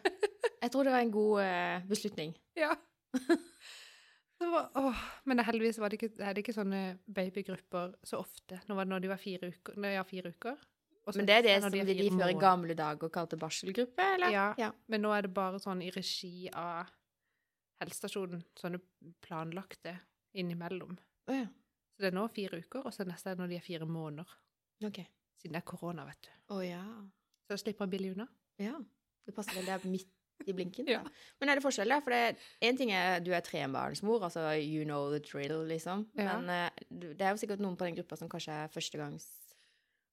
[0.62, 2.38] Jeg tror det var en god eh, beslutning.
[2.56, 2.76] Ja.
[4.44, 6.80] Det var, åh, men heldigvis var det ikke, er det ikke sånne
[7.16, 8.58] babygrupper så ofte.
[8.68, 9.78] Nå var det når de var fire uker.
[9.80, 10.58] Når jeg var fire uker.
[11.04, 14.06] Og så Men det er det som de, de, før i gamle dager kalte barselgruppe,
[14.16, 14.32] eller?
[14.32, 14.46] Ja.
[14.58, 14.70] ja.
[14.88, 16.88] Men nå er det bare sånn i regi av
[17.84, 18.46] helsestasjonen.
[18.56, 18.80] Sånne
[19.24, 19.98] planlagte
[20.40, 20.96] innimellom.
[21.28, 21.50] Oh, ja.
[21.94, 24.32] Så det er nå fire uker, og så neste er når de er fire måneder.
[24.88, 25.04] Ok.
[25.42, 26.32] Siden det er korona, vet du.
[26.56, 26.84] Å ja.
[27.50, 28.30] Så slipper jeg billig unna.
[28.62, 28.78] Ja.
[29.24, 30.88] Det passer vel Det er midt i blinken.
[30.96, 31.04] Ja.
[31.40, 32.00] Men er det forskjell, da?
[32.04, 36.08] For én ting er du er trebarnsmor, altså you know the drill, liksom.
[36.16, 38.72] Men eh, det er jo sikkert noen på den gruppa som kanskje er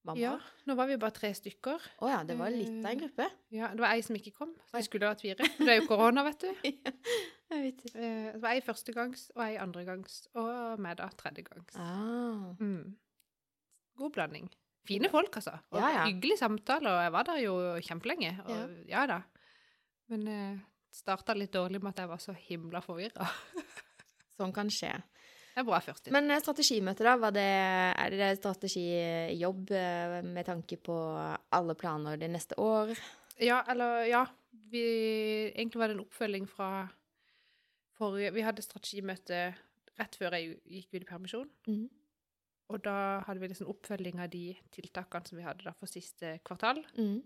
[0.01, 0.21] førstegangsmamma.
[0.21, 1.81] Ja, nå var vi bare tre stykker.
[2.01, 3.27] Å ja, det var litt av en gruppe.
[3.53, 5.49] Ja, Det var ei som ikke kom, så vi det skulle vært fire.
[5.59, 6.49] Det er jo korona, vet du.
[7.51, 7.99] Jeg vet ikke.
[7.99, 11.75] Eh, Det var ei førstegangs og ei andregangs, og meg da tredjegangs.
[11.77, 12.55] Ah.
[12.61, 12.97] Mm.
[13.99, 14.49] God blanding.
[14.89, 15.59] Fine folk, altså.
[15.71, 16.05] Og Ja, ja.
[16.09, 18.33] hyggelig samtale, og jeg var der jo kjempelenge.
[18.47, 19.05] Og, ja.
[19.07, 19.21] da.
[20.09, 20.59] Men eh,
[20.91, 23.29] starta litt dårlig med at jeg var så himla forvirra.
[24.41, 24.95] Sånn kan skje.
[25.61, 26.09] Det er bra først.
[26.15, 27.19] Men eh, strategimøte, da?
[27.21, 27.49] Var det,
[28.01, 30.97] er det strategijobb eh, med tanke på
[31.53, 32.95] alle planer det neste år?
[33.45, 34.23] Ja, eller ja.
[34.73, 34.81] Vi,
[35.53, 36.87] egentlig var det en oppfølging fra
[37.99, 39.43] forrige Vi hadde strategimøte
[40.01, 41.53] rett før jeg gikk ut i permisjon.
[41.69, 41.85] Mm.
[42.73, 42.97] Og da
[43.27, 46.81] hadde vi liksom oppfølging av de tiltakene som vi hadde da for siste kvartal.
[46.97, 47.21] Mm.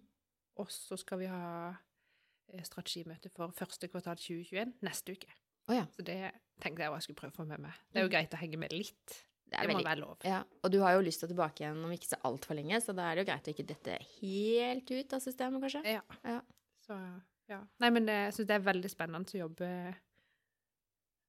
[0.59, 5.31] Og så skal vi ha eh, strategimøte for første kvartal 2021 neste uke.
[5.69, 5.85] Å ja.
[5.97, 6.19] Så det
[6.61, 7.73] tenkte jeg også jeg skulle prøve å få med meg.
[7.93, 8.15] Det er jo Mm.
[8.17, 9.25] greit å henge med litt.
[9.51, 10.17] Det Det må veldig være lov.
[10.25, 12.81] Ja, og du har jo lyst til å tilbake igjen om ikke så altfor lenge,
[12.83, 15.85] så da er det jo greit å ikke dette helt ut av systemet, kanskje.
[15.85, 16.01] Ja.
[16.25, 16.41] Ja.
[16.87, 17.61] Så, ja.
[17.81, 19.95] Nei, men det- jeg syns det er veldig spennende å jobbe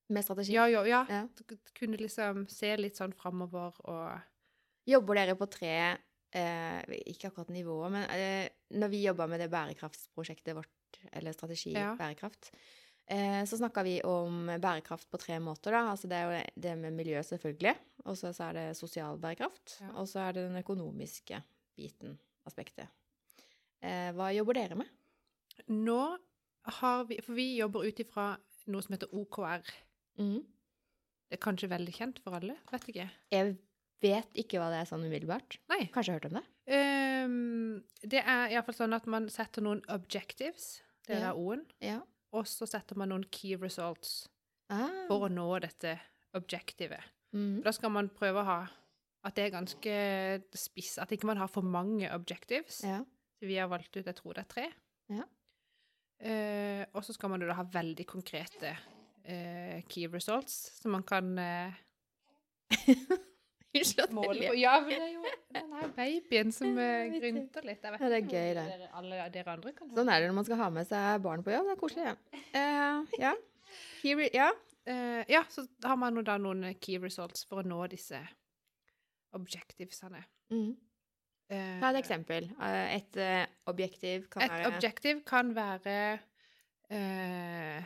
[0.10, 0.54] Med strategi.
[0.54, 0.84] Ja, ja.
[0.86, 1.04] ja.
[1.10, 1.28] Ja.
[1.74, 4.22] Kunne liksom se litt sånn framover og
[4.88, 5.98] Jobber dere på tre
[6.32, 11.74] eh, Ikke akkurat nivået, men eh, når vi jobba med det bærekraftsprosjektet vårt, eller strategi
[11.74, 12.60] bærekraft, eh,
[13.46, 15.72] så snakka vi om bærekraft på tre måter.
[15.76, 15.92] da.
[15.92, 17.76] Altså det er jo det med miljø, selvfølgelig.
[18.06, 19.76] Og så er det sosial bærekraft.
[19.82, 19.92] Ja.
[20.02, 21.38] Og så er det den økonomiske
[21.78, 22.18] biten,
[22.50, 22.88] aspektet.
[23.82, 24.90] Eh, hva jobber dere med?
[25.70, 26.00] Nå
[26.82, 28.32] har vi For vi jobber ut ifra
[28.74, 29.62] noe som heter OKR.
[30.18, 30.42] Mm.
[31.30, 32.56] Det er kanskje veldig kjent for alle?
[32.72, 33.06] Vet ikke.
[33.34, 33.56] Jeg
[34.02, 35.60] vet ikke hva det er sånn umiddelbart.
[35.70, 35.84] Nei.
[35.94, 36.46] Kanskje jeg har hørt om det?
[36.74, 41.34] Um, det er iallfall sånn at man setter noen objectives, det er Ja.
[41.38, 42.02] O-en, Ja.
[42.36, 44.26] Og så setter man noen key results
[44.70, 44.90] Ah.
[45.08, 45.92] for å nå dette
[46.34, 47.04] objektivet.
[47.36, 47.60] Mm.
[47.64, 48.60] Da skal man prøve å ha
[49.26, 49.94] at det er ganske
[50.58, 52.80] spiss, at ikke man har for mange objectives.
[52.86, 53.00] Ja.
[53.38, 54.66] Så vi har valgt ut, jeg tror det er tre.
[55.14, 55.26] Ja.
[56.20, 58.72] Eh, og så skal man da ha veldig konkrete
[59.26, 61.74] eh, key results, så man kan eh,
[63.76, 64.54] Unnskyld at jeg ler.
[64.60, 67.84] Ja, men det er jo den her babyen som eh, grynter litt.
[67.84, 68.66] Jeg vet Ja, det er ikke om gøy, det.
[68.72, 71.44] Dere, alle dere andre kan Sånn er det når man skal ha med seg barn
[71.46, 71.68] på jobb.
[71.70, 72.42] Det er koselig, det.
[72.62, 73.34] Eh, ja.
[74.04, 74.50] Here, ja.
[74.86, 78.20] Eh, ja, så har man jo da noen key results for å nå disse
[79.36, 80.22] objectivesene.
[80.54, 80.76] Mm.
[81.50, 82.48] Eh, Ta et eksempel.
[82.62, 85.98] Eh, Et eh, objektiv kan Et være objektiv kan være
[86.90, 87.84] eh,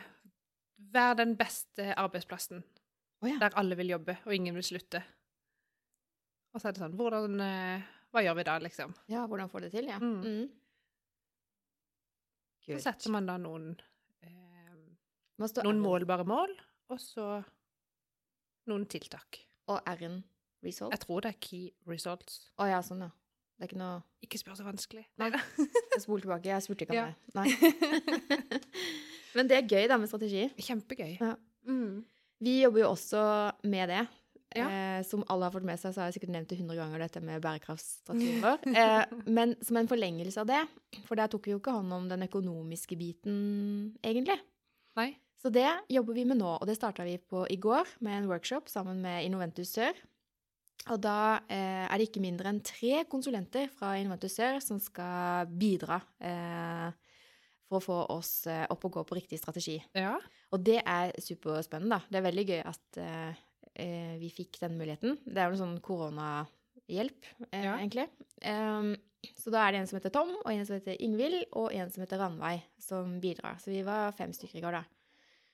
[0.92, 2.62] Være den beste arbeidsplassen
[3.20, 3.36] Å ja.
[3.42, 5.02] der alle vil jobbe, og ingen vil slutte.
[6.54, 8.94] Og så er det sånn Hvordan eh, Hva gjør vi da, liksom?
[9.12, 9.98] ja, hvordan får det til, ja.
[10.02, 10.20] Mm.
[10.24, 10.48] Mm.
[12.66, 13.70] Så setter man da noen
[14.22, 14.74] eh,
[15.64, 16.52] Noen målbare mål,
[16.92, 17.28] og så
[18.68, 19.38] noen tiltak.
[19.72, 20.18] Og R-en
[20.62, 20.92] result?
[20.92, 22.42] Jeg tror det er key results.
[22.60, 23.10] Å ja, sånn, ja.
[23.56, 25.02] Det er ikke noe Ikke spør så vanskelig.
[25.20, 25.30] Nei.
[25.34, 25.40] da.
[25.94, 26.48] Jeg spol tilbake.
[26.52, 27.08] Jeg spurte ikke om Ja.
[27.08, 27.16] det.
[27.34, 27.48] Nei.
[29.36, 30.46] Men det er gøy, da, med strategi.
[30.60, 31.16] Kjempegøy.
[31.20, 31.34] Ja.
[31.68, 32.00] Mm.
[32.44, 33.24] Vi jobber jo også
[33.68, 34.04] med det.
[34.56, 34.66] Ja.
[34.66, 37.02] Eh, som alle har fått med seg, så har jeg sikkert nevnt det 100 ganger,
[37.04, 38.68] dette med bærekraftsstrategier vår.
[38.80, 40.60] Eh, men som en forlengelse av det,
[41.06, 43.34] for der tok vi jo ikke hånd om den økonomiske biten,
[44.02, 44.38] egentlig.
[44.98, 45.12] Nei.
[45.40, 48.30] Så det jobber vi med nå, og det starta vi på i går med en
[48.30, 49.96] workshop sammen med Innoventus Sør.
[50.88, 55.48] Og da eh, er det ikke mindre enn tre konsulenter fra Innoventus Sør som skal
[55.48, 56.88] bidra eh,
[57.68, 59.76] for å få oss eh, opp og gå på riktig strategi.
[59.96, 60.16] Ja.
[60.50, 62.08] Og det er superspennende, da.
[62.08, 63.42] Det er veldig gøy at eh,
[63.80, 65.16] eh, vi fikk den muligheten.
[65.24, 67.76] Det er jo en sånn koronahjelp, eh, Ja.
[67.80, 68.08] egentlig.
[68.44, 68.94] Um,
[69.36, 71.90] så da er det en som heter Tom, og en som heter Ingvild, og en
[71.92, 73.58] som heter Ranveig, som bidrar.
[73.60, 74.84] Så vi var fem stykker i går, da.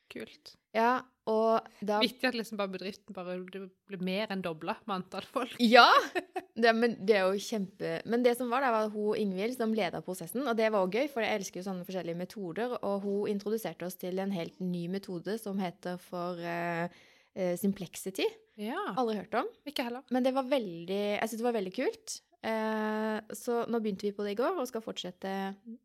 [0.09, 0.53] Kult.
[0.77, 5.25] Ja, og da Vittig at liksom bare bedriften bare ble mer enn dobla med antall
[5.27, 5.57] folk.
[5.59, 5.89] Ja!
[6.57, 9.75] Det, men det er jo kjempe Men det som var, da var hun Ingvild som
[9.77, 13.03] leda prosessen, og det var òg gøy, for jeg elsker jo sånne forskjellige metoder, og
[13.03, 16.89] hun introduserte oss til en helt ny metode som heter for eh,
[17.37, 18.27] eh, Simplexity.
[18.61, 18.81] Ja.
[18.97, 19.49] Aldri hørt om.
[19.69, 20.05] Ikke heller.
[20.15, 22.21] Men det var veldig Jeg syns det var veldig kult.
[22.47, 25.33] Uh, så nå begynte vi på det i går, og skal fortsette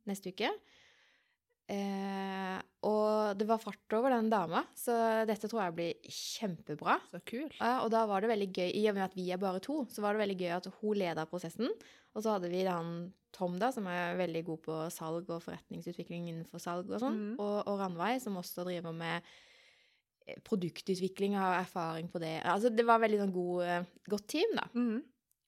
[0.10, 0.52] neste uke.
[1.72, 4.94] Uh, og det var fart over den dama, så
[5.30, 6.98] dette tror jeg blir kjempebra.
[7.10, 7.56] Så kult.
[7.62, 9.82] Uh, og da var det veldig gøy, i og med at vi er bare to,
[9.90, 11.72] så var det veldig gøy at hun leda prosessen.
[12.12, 16.28] Og så hadde vi han Tom, da, som er veldig god på salg og forretningsutvikling
[16.28, 17.16] innenfor salg og sånn.
[17.16, 17.38] mm.
[17.40, 19.32] Og, og Ranveig, som også driver med
[20.48, 22.38] produktutvikling og har erfaring på det.
[22.48, 24.68] Altså, det var veldig sånn god, eh, godt team, da.
[24.76, 25.02] Mm.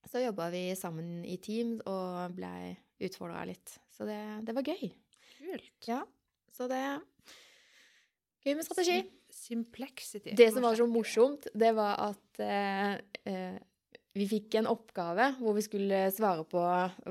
[0.09, 3.77] Så jobba vi sammen i team og blei utfordra litt.
[3.93, 4.91] Så det, det var gøy.
[5.37, 5.71] Kult.
[5.87, 6.03] Ja,
[6.53, 6.83] så det
[8.43, 9.03] Gøy med strategi.
[9.33, 10.33] Simplexity.
[10.35, 12.97] Det som var så morsomt, det var at eh,
[13.31, 13.55] eh,
[14.13, 16.61] vi fikk en oppgave hvor vi skulle svare på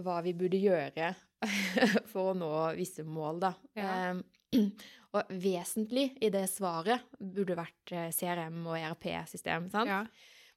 [0.05, 1.09] hva vi burde gjøre
[2.13, 3.55] for å nå visse mål, da.
[3.79, 3.89] Ja.
[4.13, 4.42] Eh,
[5.17, 9.91] og vesentlig i det svaret burde vært eh, CRM og ERP-system, sant?
[9.91, 10.05] Ja.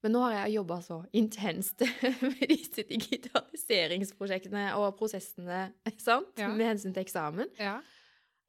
[0.05, 1.81] Men nå har jeg jobba så intenst
[2.21, 6.35] med disse digitaliseringsprosjektene og prosessene, sant?
[6.37, 6.51] Ja.
[6.53, 7.51] Med hensyn til eksamen.
[7.61, 7.79] ja.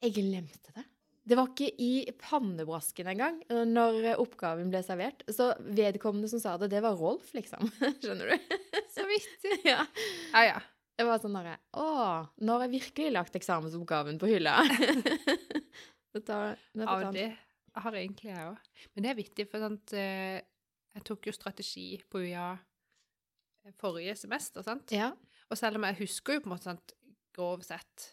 [0.05, 0.83] Jeg glemte det.
[1.27, 5.25] Det var ikke i pannebrasken engang eh, når oppgaven ble servert.
[5.33, 7.67] Så vedkommende som sa det, det var Rolf, liksom.
[8.03, 8.57] Skjønner du?
[8.95, 9.57] Så vittig.
[9.73, 9.81] ja.
[10.35, 10.61] Ja, ja.
[10.97, 11.89] Det var sånn derre Å,
[12.41, 14.59] nå har jeg virkelig lagt eksamensoppgaven på hylla.
[16.17, 17.31] det tar, det Ja, tar det
[17.77, 18.69] har egentlig jeg òg.
[18.95, 20.41] Men det er vittig, for sant, eh,
[20.97, 22.51] jeg tok jo strategi på UiA
[23.77, 24.93] forrige semester, sant?
[24.95, 25.11] Ja.
[25.51, 26.95] Og selv om jeg husker jo på en måte sant,
[27.37, 28.07] grovt sett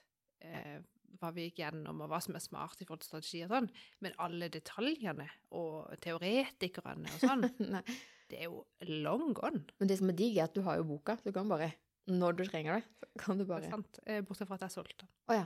[0.44, 0.82] eh,
[1.22, 3.70] hva vi gikk gjennom, og hva som er smart i forhold til strategi og sånn,
[4.04, 7.46] men alle detaljene og teoretikerne og sånn,
[8.34, 9.64] det er jo long gone.
[9.80, 11.16] Men det som er digg, er at du har jo boka.
[11.20, 11.72] Så du kan bare,
[12.08, 13.62] når du trenger det, kan du Bare.
[13.62, 14.00] bare Sant?
[14.06, 15.10] Eh, Bortsett fra at jeg solgte den.
[15.32, 15.46] Å ja.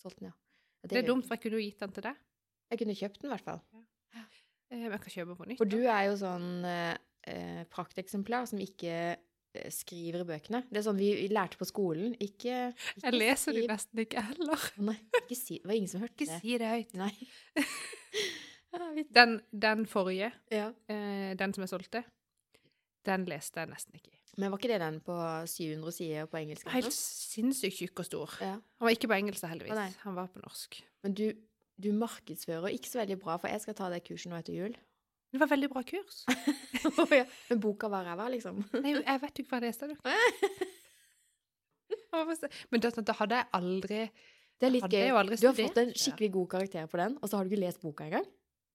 [0.00, 0.36] Solgt den, ja.
[0.84, 2.16] Ja, Det er dumt, for jeg kunne jo gitt den til deg.
[2.70, 3.60] Jeg kunne kjøpt den, i hvert fall.
[4.14, 4.24] Ja.
[4.70, 5.58] Men jeg kan kjøpe på nytt.
[5.60, 6.96] For du er jo sånn eh,
[7.30, 10.62] eh, prakteksemplar som ikke eh, skriver i bøkene.
[10.70, 12.16] Det er sånn vi, vi lærte på skolen.
[12.18, 14.64] Ikke, ikke Jeg leser de skriv- nesten ikke heller.
[14.88, 16.40] Nei, ikke si Det var ingen som hørte Ikke det.
[16.42, 16.96] si det høyt.
[17.00, 17.12] Nei.
[19.14, 20.72] Den, den forrige, ja.
[20.90, 22.00] eh, den som jeg solgte,
[23.06, 24.10] den leste jeg nesten ikke.
[24.40, 25.14] Men var ikke det den på
[25.50, 26.66] 700 sider på engelsk?
[26.74, 28.34] Helt sinnssykt tjukk og stor.
[28.42, 28.56] Ja.
[28.58, 29.76] Han var ikke på engelsk, heldigvis.
[29.78, 29.90] nei.
[30.02, 30.80] Han var på norsk.
[31.06, 31.28] Men du,
[31.78, 34.74] du markedsfører ikke så veldig bra, for jeg skal ta det kurset nå etter jul.
[35.34, 36.24] Det var veldig bra kurs.
[36.84, 37.24] Ja.
[37.48, 38.58] Men boka var ræva, liksom.
[38.84, 39.88] Nei, jeg vet jo ikke hva det er.
[39.88, 39.94] du.
[42.70, 44.00] Men da, da hadde jeg aldri
[44.60, 45.06] Det er litt gøy.
[45.40, 47.80] Du har fått en skikkelig god karakter på den, og så har du ikke lest
[47.82, 48.26] boka engang?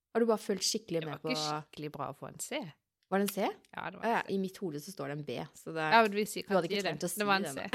[0.09, 2.17] Har du bare fulgt skikkelig med på Det var var på ikke skikkelig bra å
[2.17, 2.49] få en C.
[3.09, 3.47] Var det en C?
[3.73, 4.33] Ja, det var en C.
[4.33, 6.17] I mitt hode så står det en B, så det Ja, Du
[6.53, 7.65] hadde ikke trengt å si Det var en C.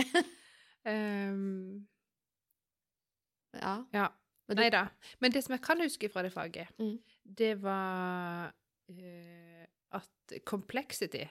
[0.87, 1.87] um,
[3.61, 3.75] Ja.
[3.95, 4.09] ja.
[4.49, 4.83] Men Nei da.
[5.23, 6.99] Men det som jeg kan huske fra det faget, Mm.
[7.25, 8.53] det var
[8.91, 11.25] uh, at complexity,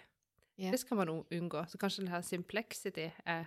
[0.58, 0.72] yeah.
[0.72, 1.66] det skal man unngå.
[1.70, 3.46] Så kanskje den her simplexity er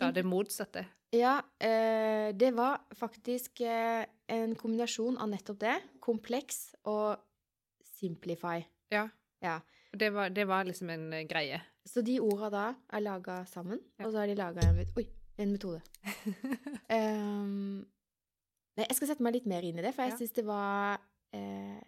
[0.00, 0.86] da det motsatte.
[1.12, 5.76] Ja, uh, det var faktisk uh, en kombinasjon av nettopp det.
[6.00, 7.20] Kompleks og
[7.98, 8.62] simplify.
[8.90, 9.08] Ja.
[9.42, 9.60] Ja.
[9.98, 11.60] Det var, det var liksom en eh, greie.
[11.86, 14.06] Så de orda da er laga sammen, Ja.
[14.06, 15.06] og så har de laga en, oi,
[15.38, 15.80] en metode.
[16.90, 17.84] um,
[18.78, 20.20] nei, jeg skal sette meg litt mer inn i det, for jeg Ja.
[20.20, 20.98] syns det var,
[21.36, 21.82] eh,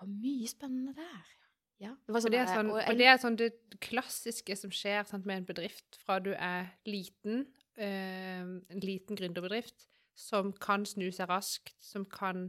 [0.00, 1.34] var mye spennende der.
[1.78, 1.92] Ja.
[2.06, 3.52] Det var og, det, sånn, og og, det er sånn det
[3.84, 7.46] klassiske som skjer sant, med en bedrift fra du er liten,
[7.76, 9.86] eh, en liten gründerbedrift,
[10.18, 12.48] som kan snu seg raskt, som kan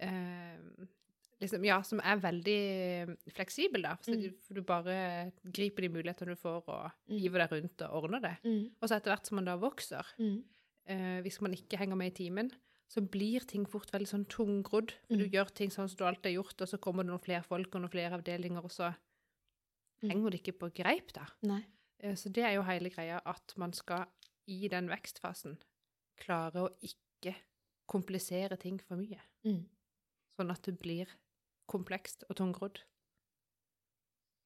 [0.00, 0.56] eh,
[1.42, 3.96] liksom, Ja, som er veldig fleksibel, da.
[4.00, 4.22] Så Mm.
[4.22, 7.18] du, du bare griper de mulighetene du får, og Mm.
[7.18, 8.36] hiver deg rundt og ordner det.
[8.44, 10.44] mm, Og så etter hvert som man da vokser, mm,
[10.86, 12.50] eh, hvis man ikke henger med i timen,
[12.88, 14.92] så blir ting fort veldig sånn tungrodd.
[15.08, 15.30] For du Mm.
[15.32, 17.74] gjør ting sånn som du alltid har gjort, og så kommer det noen flere folk
[17.74, 18.94] og noen flere avdelinger, og så
[20.02, 20.10] Mm.
[20.10, 21.26] henger det ikke på greip, da.
[21.42, 21.64] Nei.
[22.00, 24.06] Eh, Så det er jo hele greia, at man skal
[24.48, 25.56] i den vekstfasen
[26.18, 27.34] klare å ikke
[27.88, 29.20] komplisere ting for mye.
[29.44, 29.64] Mm.
[30.38, 31.06] Sånn at det blir
[31.70, 32.82] komplekst og tungrodd.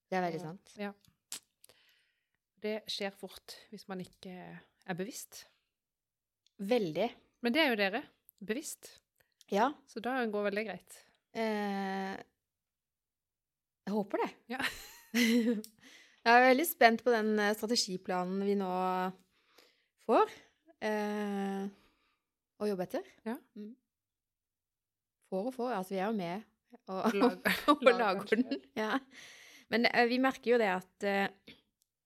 [0.06, 0.74] Det er veldig sant.
[0.78, 0.92] Ja.
[2.62, 5.44] Det skjer fort hvis man ikke er bevisst.
[6.56, 7.08] Veldig.
[7.44, 8.02] Men det er jo dere.
[8.46, 8.88] Bevisst.
[9.52, 9.70] Ja.
[9.90, 10.98] Så da går vel det greit.
[11.36, 12.14] Eh,
[13.86, 14.30] jeg håper det.
[14.56, 14.62] Ja.
[16.26, 18.70] jeg er veldig spent på den eh, strategiplanen vi nå
[20.06, 20.32] får
[20.86, 21.66] eh,
[22.56, 23.10] å jobbe etter.
[23.26, 23.36] Ja.
[23.58, 23.74] Mm.
[25.30, 25.72] Får og får.
[25.76, 26.55] Altså, vi er jo med
[26.92, 28.60] og, Lag- og lager lager den.
[28.78, 28.98] Ja.
[29.72, 31.54] Men uh, vi merker jo det at uh,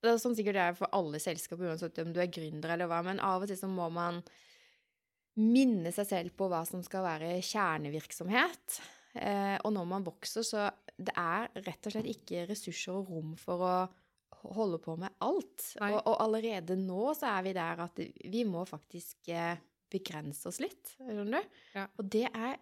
[0.00, 2.88] Det er sånn sikkert det er for alle selskaper, uansett om du er gründer eller
[2.88, 4.22] hva, men av og til så må man
[5.40, 8.80] minne seg selv på hva som skal være kjernevirksomhet.
[9.14, 10.68] Uh, og når man vokser, så
[11.00, 13.74] det er rett og slett ikke ressurser og rom for å
[14.56, 15.66] holde på med alt.
[15.84, 19.32] Og, og allerede nå så er vi der at vi må faktisk
[19.90, 21.56] begrense oss litt, skjønner du?
[21.76, 21.86] Ja.
[21.98, 22.56] Og det er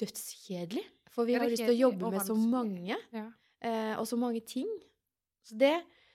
[0.00, 3.26] dødskjedelig, for vi har lyst til å jobbe med så mange, Ja.
[3.60, 4.68] eh, og så mange ting.
[5.44, 5.72] Så det,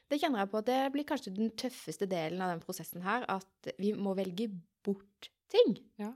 [0.09, 3.25] det kjenner jeg på at det blir kanskje den tøffeste delen av den prosessen her,
[3.27, 4.49] at vi må velge
[4.85, 6.13] bort ting Ja.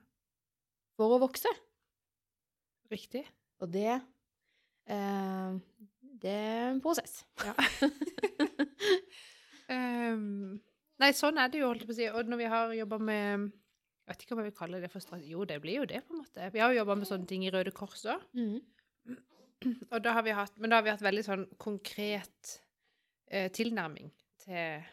[0.98, 1.50] for å vokse.
[2.92, 3.26] Riktig.
[3.62, 4.02] Og det
[4.88, 5.60] eh,
[6.20, 7.24] Det er en prosess.
[7.46, 7.54] Ja.
[9.70, 10.60] um,
[11.02, 12.08] nei, sånn er det jo, holdt jeg på å si.
[12.12, 13.52] Og når vi har jobba med
[14.10, 15.36] Jeg vet ikke hva vi kaller det for strategi.
[15.36, 16.48] Jo, det blir jo det, på en måte.
[16.54, 18.24] Vi har jo jobba med sånne ting i Røde Kors òg.
[18.34, 18.56] Mm.
[19.94, 22.56] Og da har vi hatt, men da har vi hatt veldig sånn konkret
[23.30, 24.10] eh, tilnærming
[24.42, 24.88] til,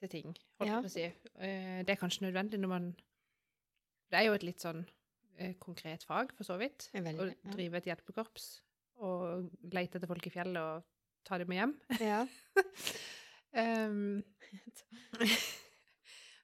[0.00, 0.80] til ting, holdt Ja.
[0.80, 1.04] på å si.
[1.36, 2.88] Eh, det er kanskje nødvendig når man
[4.12, 4.86] Det er jo et litt sånn
[5.36, 6.88] eh, konkret fag, for så vidt.
[6.96, 8.48] Veldig, Å drive et hjelpekorps
[9.02, 10.84] og lete etter folk i fjellet og
[11.28, 11.76] ta dem med hjem.
[12.00, 12.22] Ja.
[13.52, 14.22] Ehm,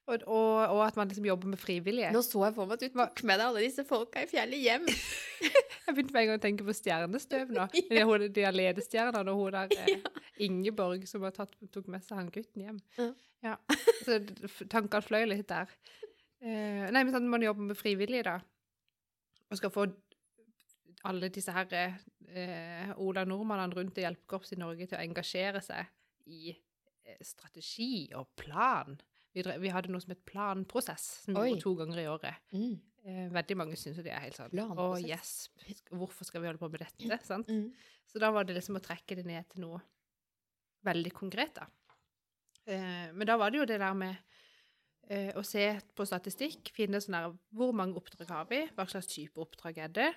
[0.09, 2.09] og, og, og at man liksom jobber med frivillige.
[2.15, 4.63] Nå så jeg for meg at du tok med deg alle disse folka i fjellet
[4.65, 4.89] hjem.
[5.39, 7.65] Jeg begynte med en gang å tenke på stjernestøv nå.
[7.95, 8.03] Ja.
[8.09, 12.19] Hun, de har ledestjernene, og hun der eh, Ingeborg som har tatt, tok med seg
[12.19, 12.81] han gutten hjem.
[12.99, 13.07] Ja.
[13.45, 13.55] Ja.
[14.03, 14.19] Så
[14.67, 15.71] tankene fløy litt der.
[16.43, 18.37] Eh, nei, men sånn man jobber med frivillige, da,
[19.49, 19.87] og skal få
[21.07, 25.87] alle disse her eh, Ola Nordmannene rundt i hjelpekorps i Norge til å engasjere seg
[26.29, 28.99] i eh, strategi og plan.
[29.35, 31.49] Vi, drev, vi hadde noe som het planprosess, som vi Oi.
[31.51, 32.45] gjorde to ganger i året.
[32.55, 32.77] Mm.
[33.09, 35.05] Eh, veldig mange syns jo det er helt sånn Å, Planprosess.
[35.07, 37.19] yes, hvorfor skal vi holde på med dette?
[37.25, 37.47] sant?
[37.47, 37.69] Mm.
[38.09, 39.79] Så da var det liksom å trekke det ned til noe
[40.87, 41.67] veldig konkret, da.
[42.69, 44.17] Eh, men da var det jo det der med
[45.09, 45.65] eh, å se
[45.95, 48.63] på statistikk, finne sånn der Hvor mange oppdrag har vi?
[48.75, 50.09] Hva slags type oppdrag er det?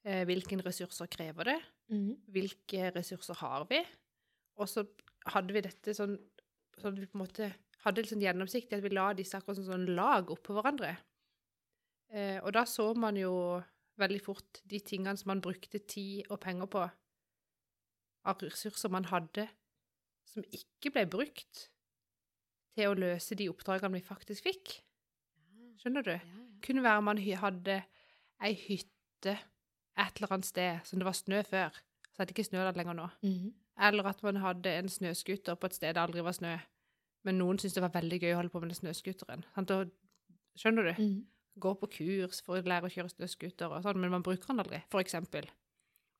[0.00, 1.58] Hvilke ressurser krever det?
[1.92, 2.14] Mm.
[2.32, 3.82] Hvilke ressurser har vi?
[4.56, 4.86] Og så
[5.28, 6.14] hadde vi dette sånn
[6.80, 7.50] sånn at vi på en måte
[7.84, 10.94] hadde litt sånn gjennomsikt i at vi la disse akkurat som sånn lag oppå hverandre.
[12.10, 13.32] Eh, og da så man jo
[14.00, 16.84] veldig fort de tingene som man brukte tid og penger på,
[18.30, 19.46] av ressurser man hadde,
[20.28, 21.66] som ikke ble brukt
[22.74, 24.74] til å løse de oppdragene vi faktisk fikk.
[25.80, 26.12] Skjønner du?
[26.14, 26.42] Ja, ja.
[26.64, 27.80] kunne være man hadde
[28.40, 29.36] ei hytte
[30.00, 31.80] et eller annet sted som det var snø før,
[32.12, 33.08] så er det ikke snø der lenger nå.
[33.24, 33.54] Mhm.
[33.80, 36.58] Eller at man hadde en snøscooter på et sted det aldri var snø,
[37.26, 39.44] men noen syntes det var veldig gøy å holde på med den snøscooteren.
[40.58, 40.92] Skjønner du?
[41.02, 41.18] Mm.
[41.60, 44.62] Gå på kurs for å lære å kjøre snøscooter og sånn, men man bruker den
[44.62, 45.48] aldri, for eksempel.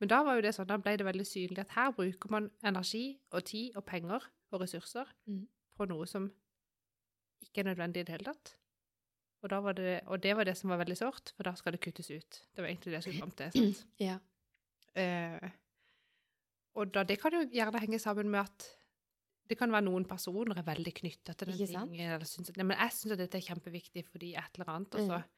[0.01, 2.49] Men da var jo det sånn, da ble det veldig synlig at her bruker man
[2.67, 3.05] energi
[3.37, 5.43] og tid og penger og ressurser mm.
[5.77, 6.31] på noe som
[7.45, 8.55] ikke er nødvendig i det hele tatt.
[9.41, 12.11] Og, det, og det var det som var veldig sårt, for da skal det kuttes
[12.13, 12.43] ut.
[12.53, 13.57] Det var egentlig det jeg skulle fram til.
[13.57, 13.87] sant?
[14.09, 14.19] Ja.
[14.99, 15.51] Eh,
[16.81, 18.67] og da, det kan jo gjerne henge sammen med at
[19.51, 22.15] det kan være noen personer er veldig knytta til den tingen.
[22.17, 24.95] Eller synes at, nei, men jeg syns at dette er kjempeviktig fordi et eller annet.
[24.97, 25.37] Og så, Mm.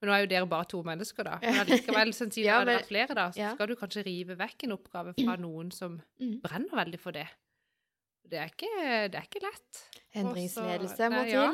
[0.00, 1.34] Men nå er jo dere bare to mennesker, da.
[1.44, 3.50] Men allikevel, sannsynligvis Ja, men, det er flere, da, så ja.
[3.52, 6.38] skal du kanskje rive vekk en oppgave fra noen som Mm.
[6.40, 7.26] brenner veldig for det.
[8.30, 8.70] Det er ikke,
[9.12, 9.82] det er ikke lett.
[10.22, 11.52] Endringsledelse må til.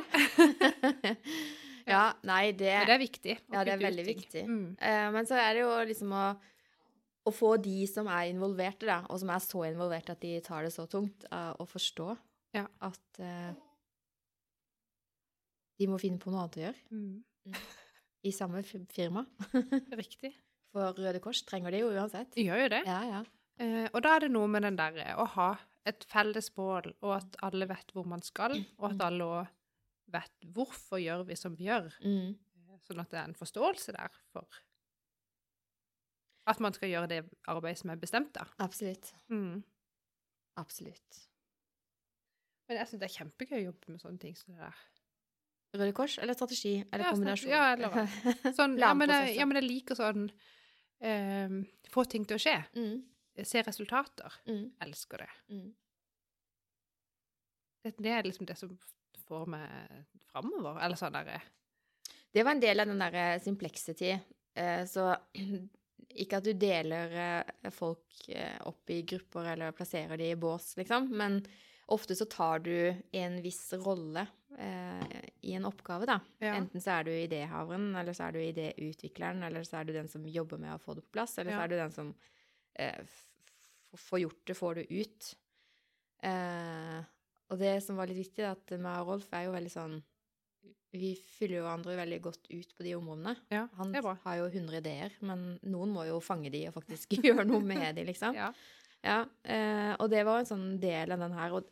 [1.94, 3.36] ja, nei, det, Men det er viktig.
[3.52, 4.20] ja, det er veldig ting.
[4.22, 4.44] viktig.
[4.46, 4.66] Mm.
[4.78, 6.24] Uh, men så er det jo liksom å,
[7.26, 10.62] å få de som er involverte, da, og som er så involverte at de tar
[10.66, 12.10] det så tungt, uh, å forstå
[12.56, 12.66] Ja.
[12.86, 13.52] at uh,
[15.80, 17.56] de må finne på noe annet å gjøre Mm.
[18.26, 19.22] i samme firma.
[20.00, 20.32] Riktig.
[20.72, 22.32] For Røde Kors trenger det jo uansett.
[22.34, 22.82] De gjør jo det.
[22.88, 23.20] Ja, ja.
[23.60, 25.50] Uh, og da er det noe med den derre å ha
[25.86, 29.52] et felles mål, og at alle vet hvor man skal, og at alle òg
[30.16, 31.92] vet hvorfor gjør vi som vi gjør.
[32.02, 32.34] Mm.
[32.86, 34.46] Sånn at det er en forståelse der for
[36.46, 38.44] at man skal gjøre det arbeidet som er bestemt, da.
[38.62, 39.12] Absolutt.
[39.32, 39.62] Mm.
[40.60, 41.22] Absolutt.
[42.68, 44.84] Men jeg syns det er kjempegøy å jobbe med sånne ting som det der.
[45.76, 46.76] Røde Kors eller strategi?
[46.92, 47.50] Eller Ja, kombinasjon?
[47.50, 50.22] ja, eller Sånn, ja, men jeg, ja, men jeg liker sånn
[51.04, 51.56] eh,
[51.92, 52.56] Få ting til å skje.
[52.78, 53.44] Mm.
[53.44, 54.38] Se resultater.
[54.48, 54.62] Mm.
[54.86, 55.28] Elsker det.
[55.52, 55.66] Mm.
[57.84, 57.94] det.
[57.98, 58.72] Det er liksom det som
[59.26, 60.80] får meg framover.
[60.86, 61.42] Eller sånn derre
[62.32, 64.14] Det var en del av den derre simplexity.
[64.56, 65.10] Eh, så
[66.22, 70.72] ikke at du deler eh, folk eh, opp i grupper eller plasserer de i bås,
[70.80, 71.40] liksom, men
[71.92, 72.72] ofte så tar du
[73.14, 74.24] en viss rolle
[74.58, 76.16] eh, i en oppgave, da.
[76.42, 76.56] Ja.
[76.58, 80.08] Enten så er du idéhaveren, eller så er du idéutvikleren, eller så er du den
[80.10, 81.60] som jobber med å få det på plass, eller Ja.
[81.60, 82.14] så er du den som
[82.82, 83.04] eh,
[83.94, 85.30] får gjort det, får det ut.
[86.26, 86.98] Eh,
[87.46, 89.96] og det som var litt viktig, da, at meg og Rolf er jo veldig sånn
[91.00, 93.36] Vi fyller jo hverandre veldig godt ut på de områdene.
[93.52, 97.46] Ja, Han har jo 100 ideer, men noen må jo fange de og faktisk gjøre
[97.48, 98.36] noe med de, liksom.
[98.36, 98.52] Ja.
[99.06, 101.54] Ja, eh, og det var en sånn del av den her.
[101.54, 101.68] Og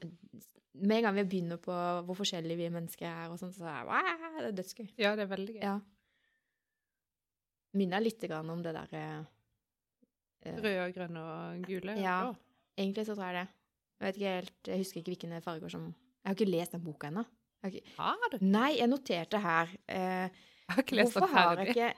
[0.75, 1.75] med en gang vi begynner på
[2.07, 4.87] hvor forskjellige vi mennesker er, og sånt, så er det, wow, det er dødsgøy.
[5.01, 5.63] ja, det er veldig gøy.
[5.65, 5.75] Ja.
[7.75, 9.23] Minner litt om det der eh,
[10.45, 11.95] Røde og grønne og gule.
[11.99, 12.19] Ja.
[12.29, 12.41] og.
[12.77, 13.49] Egentlig så tror jeg det.
[13.95, 16.85] Jeg vet ikke helt, jeg husker ikke hvilke farger som Jeg har ikke lest den
[16.85, 17.25] boka ennå.
[17.65, 18.43] Jeg har Har du?
[18.45, 21.89] Nei, jeg noterte her eh, har ikke Hvorfor har jeg ikke,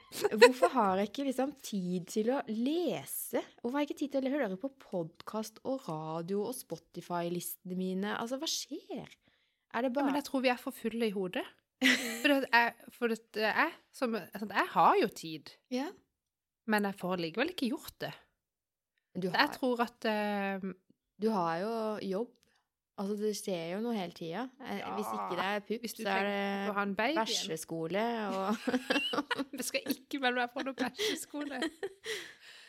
[0.41, 3.43] hvorfor har jeg ikke liksom tid til å lese?
[3.61, 8.17] Hvorfor har jeg ikke tid til å høre på podkast og radio og Spotify-listene mine?
[8.19, 9.07] Altså, hva skjer?
[9.77, 11.45] Er det Ja, men jeg tror vi er for fulle i hodet.
[11.77, 15.91] For, det, jeg, for det, er, som, jeg har jo tid, Ja.
[16.67, 18.15] men jeg får likevel ikke gjort det.
[19.17, 20.65] Så jeg tror at uh,
[21.23, 21.75] du har jo
[22.17, 22.33] jobb.
[22.97, 24.47] Altså, det skjer jo noe hele tida.
[24.65, 28.57] Eh, Ja, Hvis ikke det er pupp, så er det bæsjeskole og
[29.59, 31.59] Jeg skal ikke melde meg på noen bæsjeskole.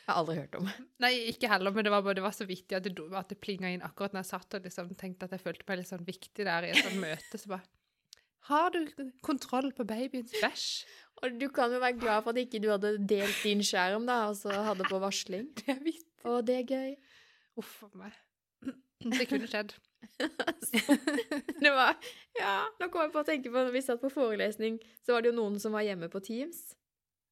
[0.07, 0.67] Jeg har aldri hørt om.
[1.03, 3.39] Nei, ikke heller, men det var, bare, det var så viktig at det, at det
[3.43, 6.05] plinga inn akkurat når jeg satt og liksom tenkte at jeg følte meg litt sånn
[6.07, 7.39] viktig der i et sånt møte.
[7.41, 7.67] Så bare
[8.47, 8.79] Har du
[9.27, 10.67] kontroll på babyens bæsj?
[11.23, 14.21] Og du kan jo være glad for at ikke du hadde delt din skjerm, da,
[14.31, 15.49] og så hadde på varsling.
[15.59, 16.07] Det er vittig.
[16.27, 16.95] Og det er gøy.
[17.59, 18.15] Uff a meg.
[19.03, 19.75] Det kunne skjedd.
[21.61, 21.95] Det var
[22.37, 25.23] Ja, nå kom jeg på å tenke på når vi satt på forelesning, så var
[25.25, 26.59] det jo noen som var hjemme på Teams.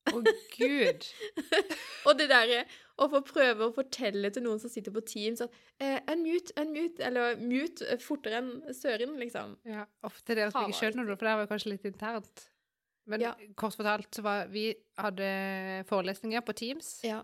[0.09, 0.19] Å,
[0.53, 1.05] gud.
[2.07, 2.63] Og det derre
[3.01, 7.01] å få prøve å fortelle til noen som sitter på Teams at eh, unmute, unmute,
[7.07, 9.55] eller mute eh, fortere enn søren, liksom.
[9.67, 12.45] Ja, ofte det at vi ikke skjønner det, for det var kanskje litt internt.
[13.09, 13.33] Men Ja.
[13.57, 15.27] kort fortalt så var vi hadde
[15.89, 17.19] forelesninger på Teams, Ja.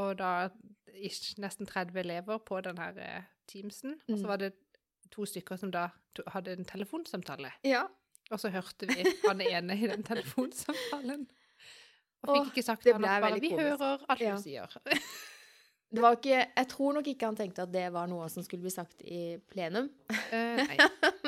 [0.00, 0.48] og da
[0.96, 3.98] ish, nesten 30 elever på den her eh, Teamsen.
[4.08, 4.20] Og Mm.
[4.22, 4.52] så var det
[5.12, 5.88] to stykker som da
[6.34, 7.52] hadde en telefonsamtale.
[7.64, 7.86] ja.
[8.34, 11.28] Og så hørte vi han ene i den telefonsamtalen.
[12.26, 14.34] Og Åh, fikk ikke sagt det han at bare 'vi komisk.» hører alt Ja.
[14.34, 14.76] du sier'.
[15.94, 18.62] Det var ikke Jeg tror nok ikke han tenkte at det var noe som skulle
[18.66, 19.88] bli sagt i plenum.
[20.10, 20.66] Uh.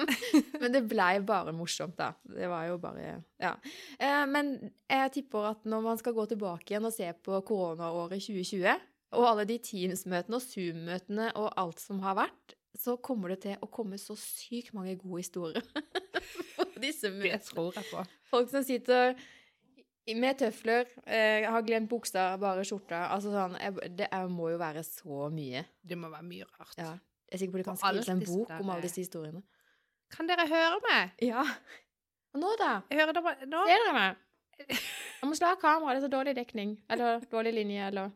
[0.61, 2.11] Men det blei bare morsomt, da.
[2.27, 3.55] Det var jo bare Ja.
[4.03, 8.19] Uh, men jeg tipper at når man skal gå tilbake igjen og se på koronaåret
[8.19, 8.75] 2020,
[9.13, 13.65] og alle de Teams-møtene og Zoom-møtene og alt som har vært, så kommer det til
[13.65, 15.65] å komme så sykt mange gode historier
[16.79, 16.93] Det
[17.43, 18.03] tror jeg på.
[18.31, 19.17] Folk som sitter
[20.15, 23.09] med tøfler, eh, har glemt buksa, bare skjorta.
[23.13, 25.65] Altså sånn jeg, Det er, må jo være så mye.
[25.83, 26.77] Det må være mye rart.
[26.79, 26.93] Ja.
[27.29, 29.43] Jeg er sikker på de kan skrive en bok om alle disse historiene.
[30.15, 31.19] Kan dere høre meg?
[31.21, 31.43] Ja.
[32.33, 32.79] Og nå, da?
[32.89, 33.67] Jeg hører dere nå.
[33.69, 34.25] Ser dere meg?
[35.19, 36.77] Jeg må slå av kameraet, det er så dårlig dekning.
[36.95, 38.13] Eller dårlig linje, eller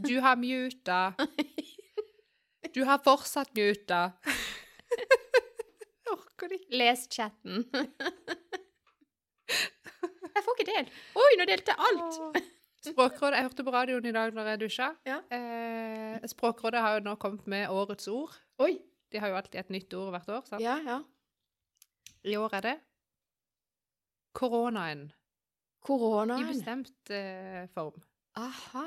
[0.00, 1.00] Du har muta.
[2.74, 4.00] Du har fortsatt muta.
[4.26, 6.76] Jeg orker det ikke.
[6.80, 7.64] Les chatten.
[9.48, 10.92] Jeg får ikke delt.
[11.18, 12.18] Oi, nå delte jeg alt!
[12.28, 12.46] Åh.
[12.88, 14.86] Språkrådet, Jeg hørte på radioen i dag når jeg dusja.
[15.08, 15.16] Ja.
[15.34, 18.36] Eh, Språkrådet har jo nå kommet med årets ord.
[18.62, 18.76] Oi.
[19.12, 20.44] De har jo alltid et nytt ord hvert år.
[20.46, 20.62] sant?
[20.62, 21.00] Ja, ja.
[22.28, 22.76] I år er det
[24.38, 25.08] koronaen.
[25.84, 26.44] Koronaen.
[26.46, 27.98] I bestemt eh, form.
[28.38, 28.86] Aha.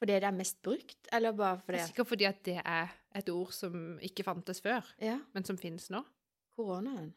[0.00, 2.88] Fordi det er mest brukt, eller bare Det fordi er sikkert fordi at det er
[3.20, 6.00] et ord som ikke fantes før, Ja, men som finnes nå.
[6.56, 7.10] koronaen.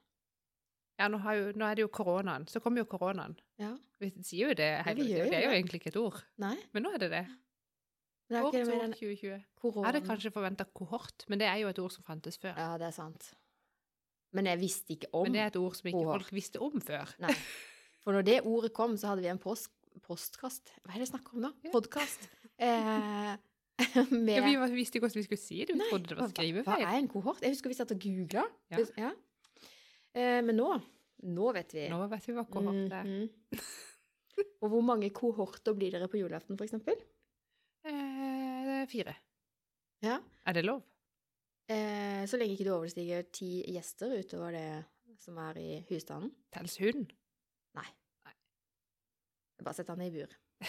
[0.99, 2.43] Ja, nå, har jo, nå er det jo koronaen.
[2.47, 3.33] Så kommer jo koronaen.
[3.57, 3.71] Ja.
[3.99, 5.17] Vi sier jo det hele tiden.
[5.17, 6.19] Ja, Det er jo egentlig ikke et ord.
[6.37, 7.23] Nei, Men nå er det det.
[8.29, 9.45] det er ikke Årets det med ord den 2020.
[9.63, 12.53] Jeg hadde kanskje forventa kohort, men det er jo et ord som fantes før.
[12.57, 13.33] Ja, det er sant.
[14.33, 16.21] Men jeg visste ikke om Men det er et ord som ikke kohort.
[16.21, 17.15] folk visste om før.
[17.19, 17.33] Nei.
[18.03, 19.71] For når det ordet kom, så hadde vi en post,
[20.03, 21.53] postkast Hva er det jeg snakker om nå?
[21.63, 21.71] Ja.
[21.71, 22.29] Podkast.
[22.63, 23.35] Eh,
[24.13, 25.73] med Ja, vi visste ikke hvordan vi skulle si det.
[25.75, 26.83] Vi Nei, trodde det var hva- Hva skrivefeil.
[26.87, 27.41] er en kohort?
[27.43, 28.43] Jeg husker vi satt og googla.
[28.71, 28.83] Ja.
[29.01, 29.11] Ja.
[30.13, 30.69] Eh, men nå
[31.23, 31.85] Nå vet vi.
[31.89, 33.03] Nå vet vi hva kohort er.
[33.07, 33.59] Mhm.
[34.63, 36.97] og hvor mange kohorter blir dere på julaften, eksempel?
[37.85, 39.13] Eh, fire.
[40.03, 40.17] Ja.
[40.45, 40.81] Er det lov?
[41.71, 44.85] Eh, så lenge ikke du overstiger ti gjester utover det
[45.23, 46.33] som er i husstanden.
[46.51, 46.75] Tels
[47.77, 47.87] Nei.
[49.63, 50.27] Bare sett han i bur.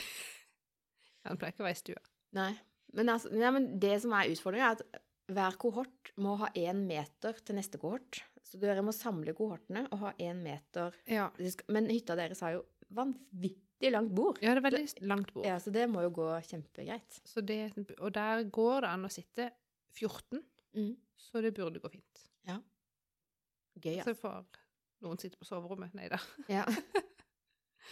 [1.24, 2.02] Han pleier ikke å være i stua.
[2.36, 2.52] Nei.
[2.94, 5.02] Men, altså, nei, men det som er utfordringa, er at
[5.34, 8.20] hver kohort må ha én meter til neste kohort.
[8.44, 11.30] Så dere må samle kohortene og ha én meter Ja.
[11.72, 12.64] Men hytta deres har jo
[12.94, 14.38] vanvittig langt bord.
[14.44, 15.46] ja, det er veldig langt bord.
[15.48, 17.20] Ja, så det må jo gå kjempegreit.
[17.24, 19.50] Så det, og der går det an å sitte
[19.96, 20.42] 14,
[20.76, 20.96] Mm.
[21.16, 22.22] så det burde gå fint.
[22.46, 22.58] Ja.
[23.80, 24.14] Gøy, Så altså.
[24.20, 24.44] får
[25.02, 25.94] noen sitte på soverommet.
[25.94, 26.18] Nei da.
[26.48, 26.64] Ja.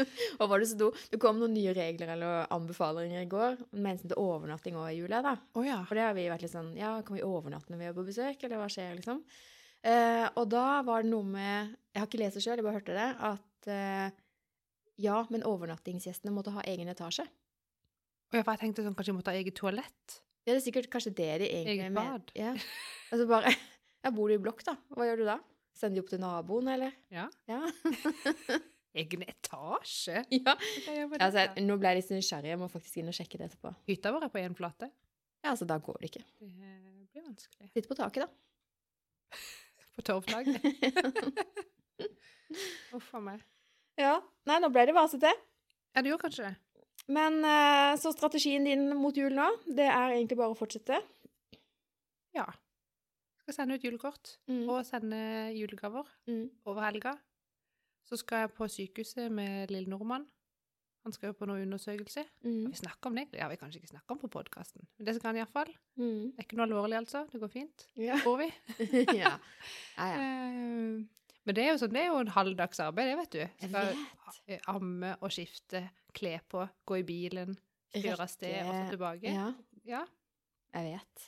[0.40, 0.90] og var det så do?
[1.12, 4.98] Det kom noen nye regler eller anbefalinger i går med hensyn til overnatting òg i
[5.00, 5.36] jula, da.
[5.58, 5.80] Oh, ja.
[5.88, 8.06] For det har vi vært litt sånn Ja, kan vi overnatte når vi er på
[8.06, 9.22] besøk, eller hva skjer, liksom?
[9.82, 12.78] Eh, og da var det noe med Jeg har ikke lest det sjøl, jeg bare
[12.78, 13.08] hørte det.
[13.32, 14.18] At eh,
[15.02, 17.26] ja, men overnattingsgjestene måtte ha egen etasje.
[18.32, 20.20] Og jeg tenkte sånn, kanskje de måtte ha eget toalett?
[20.42, 22.32] Ja, det er sikkert kanskje det de egentlig Eget bad.
[22.38, 22.54] Ja.
[23.12, 23.52] Altså bare
[24.02, 24.74] Ja, bor i blokk, da.
[24.96, 25.36] Hva gjør du da?
[25.78, 26.96] Sender de opp til naboen, eller?
[27.12, 27.28] Ja.
[27.46, 27.62] Ja.
[28.94, 30.20] Egen etasje?
[30.36, 30.52] ja.
[31.18, 32.50] Altså, nå ble jeg litt nysgjerrig.
[32.52, 33.72] Jeg må faktisk inn og sjekke det etterpå.
[33.88, 34.90] Hytta vår er på én flate.
[35.42, 36.24] Ja, altså, da går det ikke.
[36.38, 37.70] Det blir vanskelig.
[37.72, 39.32] Sitt på taket, da.
[39.96, 40.56] På torvlaget.
[42.96, 43.40] Uff a meg.
[44.00, 44.18] ja.
[44.48, 45.30] Nei, nå ble det vasete.
[45.92, 46.54] Ja, det gjorde kanskje det.
[47.12, 51.00] Men eh, så strategien din mot jul nå, det er egentlig bare å fortsette.
[52.36, 52.46] Ja.
[53.42, 54.68] Skal sende ut julekort Mm.
[54.70, 55.18] og sende
[55.56, 56.48] julegaver Mm.
[56.66, 57.16] over helga.
[58.08, 60.26] Så skal jeg på sykehuset med lille nordmann.
[61.02, 62.22] Han skal jo på noe undersøkelse.
[62.44, 62.68] Mm.
[62.70, 63.24] vi snakket om det?
[63.34, 64.84] Ja, vi kanskje ikke snakket om på podkasten.
[64.98, 65.72] Men det skal han iallfall.
[65.98, 66.28] Mm.
[66.30, 67.24] Det er ikke noe alvorlig, altså.
[67.32, 67.86] Det går fint.
[67.98, 68.20] Ja.
[68.22, 68.46] Går vi.
[69.22, 69.32] ja.
[69.98, 70.20] ja, ja.
[70.20, 71.02] Eh,
[71.42, 73.40] Men det er jo sånn, det er jo en halvdags arbeid, det, vet du.
[73.42, 74.38] Jeg Skal vet.
[74.46, 75.80] eh, amme og skifte,
[76.14, 77.56] kle på, gå i bilen,
[77.96, 79.32] kjøre av sted og så tilbake.
[79.34, 79.48] Ja,
[79.88, 80.04] Ja.
[80.78, 81.26] jeg vet.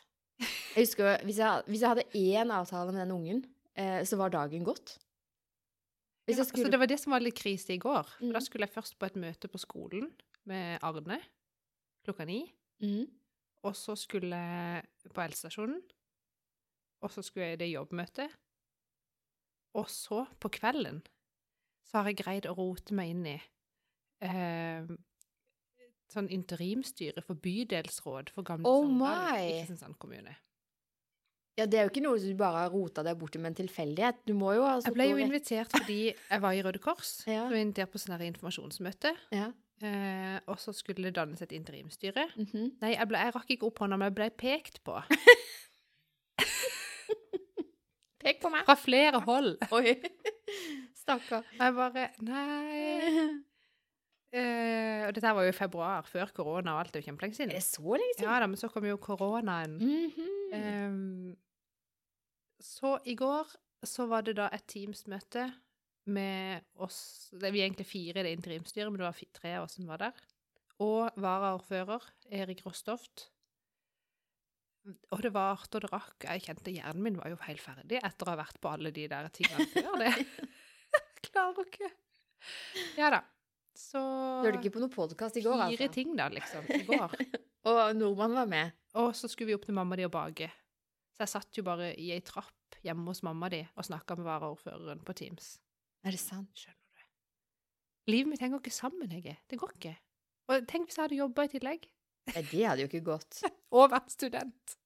[0.77, 3.43] Jeg husker, hvis jeg, hvis jeg hadde én avtale med den ungen,
[3.75, 5.01] eh, så var dagen gått.
[6.25, 8.07] Ja, jeg skulle Så det var det som var litt krise i går.
[8.17, 8.33] For Mm.
[8.33, 10.11] Da skulle jeg først på et møte på skolen
[10.45, 11.21] med Arne
[12.05, 12.55] klokka ni.
[12.81, 13.09] Mm.
[13.65, 15.81] Og så skulle jeg på helsestasjonen.
[17.05, 18.31] Og så skulle jeg i det jobbmøtet.
[19.75, 21.03] Og så, på kvelden,
[21.85, 23.39] så har jeg greid å rote meg inn i
[24.25, 24.87] eh,
[26.13, 29.51] sånn interimstyre for bydelsråd for gamle Oh Sogndal i.
[29.59, 30.37] Kristiansand kommune.
[31.55, 34.25] Ja, det er jo ikke noe du bare har rota deg borti med en tilfeldighet.
[34.27, 37.21] Du må jo ha Jeg ble jo invitert fordi jeg var i Røde Kors.
[37.31, 37.45] Ja.
[37.45, 39.15] Jeg var invitert på sånn informasjonsmøte.
[39.35, 39.53] Ja.
[39.85, 42.27] Eh, og så skulle det dannes et interimstyre.
[42.35, 42.75] mhm.
[42.83, 44.99] Nei, jeg, ble, jeg rakk ikke opp hånda, men jeg ble pekt på.
[48.25, 48.65] Pek på meg.
[48.65, 49.59] Fra flere hold.
[49.77, 49.99] Oi.
[51.03, 51.45] Stakkar.
[51.59, 53.45] Jeg bare Nei.
[54.35, 56.93] Eh, og dette var jo i februar, før korona og alt.
[56.93, 58.27] Det er jo kjempelenge Er det så lenge siden?
[58.27, 59.77] Ja da, men så kom jo koronaen.
[59.79, 60.89] Mm -hmm.
[60.89, 61.37] um,
[62.61, 63.47] så i går
[63.85, 65.53] så var det da et Teams-møte
[66.07, 69.65] med oss det, Vi er egentlig fire i det interimstyret, men det var tre av
[69.65, 70.13] oss som var der.
[70.79, 73.31] Og varaordfører Erik Rostoft.
[75.11, 76.25] Og det varte og det rakk.
[76.25, 79.07] Jeg kjente hjernen min var jo helt ferdig etter å ha vært på alle de
[79.09, 80.13] der tingene før det.
[81.31, 81.91] Klarer ikke.
[82.99, 83.23] Ja da.
[83.79, 84.01] Så
[84.45, 85.95] Hørte ikke på noen podkast i går, Fire altså.
[85.95, 86.67] ting, da, liksom.
[86.71, 87.17] I går.
[87.71, 88.75] Og nordmann var med.
[89.01, 90.51] Og så skulle vi opp til mamma di og bake.
[91.15, 94.27] Så jeg satt jo bare i ei trapp hjemme hos mamma di og snakka med
[94.29, 95.55] varaordføreren på Teams.
[96.05, 96.53] Er det sant?
[96.59, 97.05] Skjønner du?
[98.13, 99.39] Livet mitt henger ikke sammen, Hege.
[99.49, 99.95] Det går ikke.
[100.53, 101.87] Og tenk hvis jeg hadde jobba i tillegg.
[102.29, 103.41] Nei, det hadde jo ikke gått.
[103.77, 104.77] Og vært student.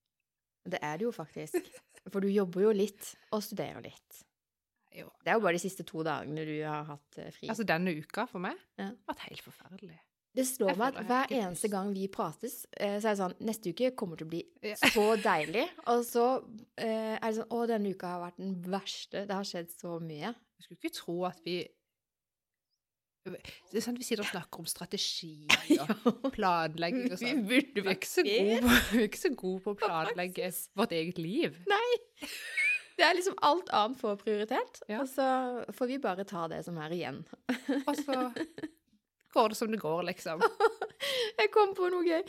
[0.69, 1.67] Det er det jo faktisk.
[2.09, 4.23] For du jobber jo litt, og studerer litt.
[4.99, 5.09] Jo.
[5.25, 7.49] Det er jo bare de siste to dagene du har hatt eh, fri.
[7.53, 8.91] Altså, denne uka for meg Ja.
[8.91, 9.99] har vært helt forferdelig.
[10.39, 13.73] det slår meg at hver eneste gang vi prates, eh, så er det sånn Neste
[13.73, 14.43] uke kommer til å bli
[14.83, 15.65] så deilig.
[15.91, 16.27] Og så
[16.77, 19.25] eh, er det sånn Å, denne uka har vært den verste.
[19.27, 20.35] Det har skjedd så mye.
[20.59, 21.57] Jeg skulle ikke tro at vi
[23.29, 25.33] Det er sånn Vi sitter og snakker om strategi
[25.83, 27.43] og planlegging og sånn.
[27.51, 30.95] Vi Vi er ikke så gode på, vi ikke så gode på å planlegge vårt
[30.97, 31.59] eget liv.
[32.99, 35.01] Det er liksom alt annet får prioritet, Ja.
[35.05, 35.29] og så
[35.79, 37.21] får vi bare ta det som er igjen.
[37.87, 38.17] Og så
[39.35, 40.43] går det som det går, liksom.
[41.39, 42.23] Jeg kom på noe gøy.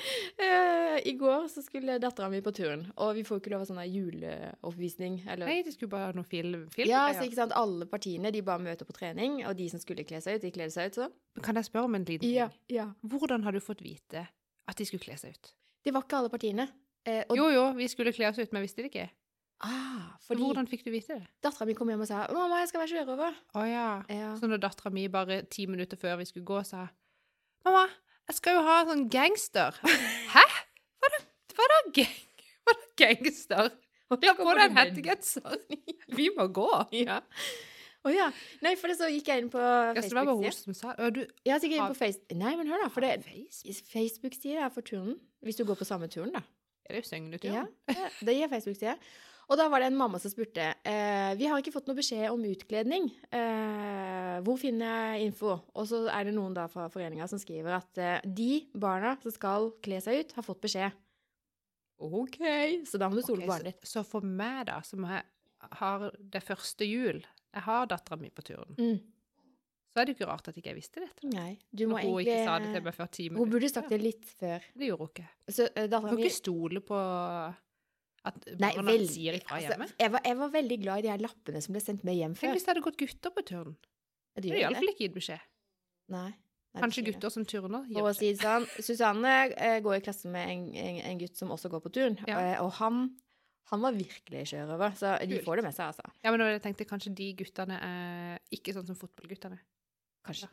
[0.46, 3.70] Eh, I går så skulle dattera mi på turen, og vi får ikke lov av
[3.72, 5.16] sånn juleoppvisning.
[5.28, 6.68] Eller Nei, de skulle bare ha noe film.
[6.76, 9.82] film Ja, så ikke sant, Alle partiene de bare møter på trening, og de som
[9.82, 11.10] skulle kle seg ut, de kledde seg ut så.
[11.46, 12.36] Kan jeg spørre om en liten ting?
[12.38, 12.92] Ja, ja.
[13.02, 14.28] Hvordan har du fått vite
[14.70, 15.54] at de skulle kle seg ut?
[15.84, 16.68] Det var ikke alle partiene.
[17.08, 19.10] Eh, og, Jo, jo, vi skulle kle oss ut, men visste det ikke.
[19.62, 21.28] Ah, fordi Hvordan fikk du vite det?
[21.44, 23.36] dattera mi kom hjem og sa 'Mamma, jeg skal være sjørøver'.
[23.56, 23.88] Å ja.
[24.10, 24.36] Ja.
[24.40, 26.88] Så når dattera mi bare ti minutter før vi skulle gå, sa
[27.66, 27.88] 'Mamma,
[28.30, 29.76] jeg skal jo ha sånn gangster'.
[30.36, 30.46] Hæ?
[31.00, 31.24] Hva da,
[31.56, 32.20] hva da, gang,
[32.66, 33.72] hva da gangster?
[34.10, 35.58] Og Ja, på den hettegenser.
[36.18, 36.70] Vi må gå.
[36.98, 37.20] Ja.
[38.08, 38.32] Å ja.
[38.64, 40.74] Nei, for det så gikk jeg inn på Ja, så det var bare hun som
[40.74, 43.02] sa Å, du Ja, så gikk jeg inn på Facebook Nei, men hør da, for
[43.04, 43.90] det Facebook?
[43.92, 45.20] Facebook-sida er for turen.
[45.44, 46.42] Hvis du går på samme turen, da.
[46.88, 47.54] Er det jo Søgneturen?
[47.54, 48.96] Ja, det- det gir Facebook-side.
[49.50, 52.28] Og da var det en mamma som spurte eh, Vi har ikke fått noe beskjed
[52.30, 53.10] om utkledning.
[53.34, 55.56] Eh, hvor finner jeg info?
[55.74, 59.34] Og så er det noen da fra foreninga som skriver at eh, de barna som
[59.34, 60.98] skal kle seg ut, har fått beskjed.
[62.00, 62.38] OK,
[62.88, 63.88] så da må du stole på barnet ditt.
[63.90, 68.46] så, så for meg, da, som har det første jul Jeg har dattera mi på
[68.46, 68.78] turen.
[68.78, 69.00] Mm.
[69.90, 71.26] Så er det jo ikke rart at ikke jeg visste dette.
[71.34, 73.72] Nei, du må Når hun egentlig ikke sa det til meg før ti Hun burde
[73.72, 74.68] sagt det litt før.
[74.78, 75.28] Det gjorde hun ikke.
[75.50, 77.00] Så uh, dattera kan ikke stole på
[78.26, 79.86] at Nei, veldig- sier ifra hjemme.
[79.88, 82.16] Altså, jeg, var, jeg var veldig glad i de her lappene som ble sendt med
[82.18, 82.42] hjem før.
[82.50, 83.76] Tenk hvis det hadde gått gutter på turn.
[84.36, 84.62] Ja, de Det det.
[84.66, 85.40] iallfall ikke gitt beskjed.
[86.10, 86.34] Nei.
[86.78, 87.14] Kanskje det er det.
[87.16, 87.86] gutter som turner.
[87.94, 91.36] For å si det sånn, Susanne eh, går i klasse med en, en, en gutt
[91.36, 92.38] som også går på turn, Ja.
[92.40, 93.16] eh, og han,
[93.72, 95.46] han var virkelig sjørøver, så de Kult.
[95.48, 96.12] får det med seg, altså.
[96.24, 99.58] Ja, men jeg tenkte kanskje de guttene er ikke sånn som fotballguttene.
[100.26, 100.50] Kanskje.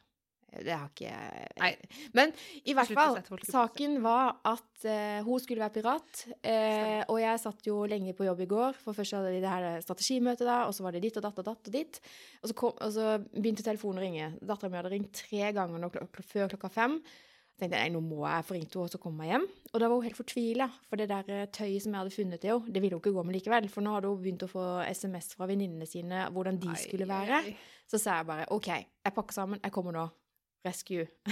[0.64, 1.12] Det har ikke
[1.61, 1.72] Nei.
[2.16, 2.32] Men
[2.64, 7.66] i hvert fall, saken var at uh, hun skulle være pirat, Uh, og jeg satt
[7.66, 10.74] jo lenge på jobb i går, for først hadde vi det her strategimøtet da, og
[10.76, 11.98] så var det ditt og datt og datt og ditt,
[12.42, 14.28] og så, kom, og så begynte telefonen å ringe.
[14.46, 17.00] Datteren min hadde ringt tre ganger klok før klokka fem.
[17.57, 19.44] Jeg tenkte nei, nå må jeg få ringt henne og så komme meg hjem.
[19.70, 22.42] Og da var hun helt fortvila, for det der eh, tøyet som jeg hadde funnet
[22.42, 23.68] til henne, det ville hun ikke gå med likevel.
[23.72, 27.40] For nå hadde hun begynt å få SMS fra venninnene sine hvordan de skulle være.
[27.88, 30.04] Så sa jeg bare OK, jeg pakker sammen, jeg kommer nå.
[30.66, 31.06] Rescue.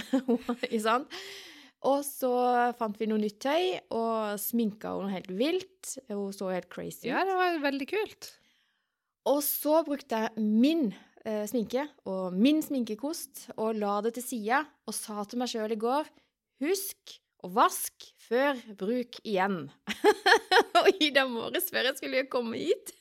[1.85, 2.31] Og så
[2.79, 5.91] fant vi noe nytt tøy, og sminka henne helt vilt.
[6.09, 7.11] Hun så helt crazy ut.
[7.11, 8.31] Ja, det var veldig kult.
[9.29, 10.87] Og så brukte jeg min
[11.25, 15.73] eh, sminke og min sminkekost og la det til sida og sa til meg sjøl
[15.73, 16.09] i går
[16.63, 19.65] Husk å vaske før bruk igjen.
[20.79, 22.93] og i dag morges, før jeg skulle komme hit,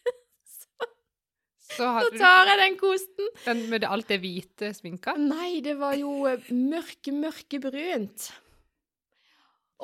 [1.65, 5.15] Så så hadde tar jeg den kosten den med alt det hvite sminka.
[5.17, 8.27] Nei, det var jo eh, mørke, mørkebrunt.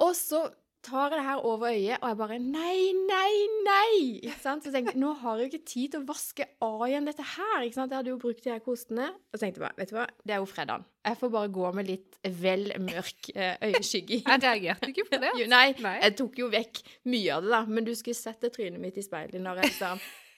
[0.01, 0.43] Og så
[0.85, 3.33] tar jeg det her over øyet, og jeg bare Nei, nei,
[3.67, 3.97] nei!
[4.29, 4.65] Ikke sant?
[4.65, 7.27] Så tenkte jeg, nå har jeg jo ikke tid til å vaske av igjen dette
[7.35, 7.67] her.
[7.67, 7.93] ikke sant?
[7.93, 9.11] Jeg hadde jo brukt de her kostene.
[9.13, 10.87] Og så tenkte jeg bare, vet du hva, det er jo fredag.
[11.11, 14.23] Jeg får bare gå med litt vel mørk eh, i.
[14.31, 15.35] Jeg reagerte ikke på det.
[15.49, 15.95] Nei, Nei.
[16.05, 17.61] jeg tok jo vekk mye av det, da.
[17.69, 19.95] Men du skulle sett det trynet mitt i speilet når jeg sa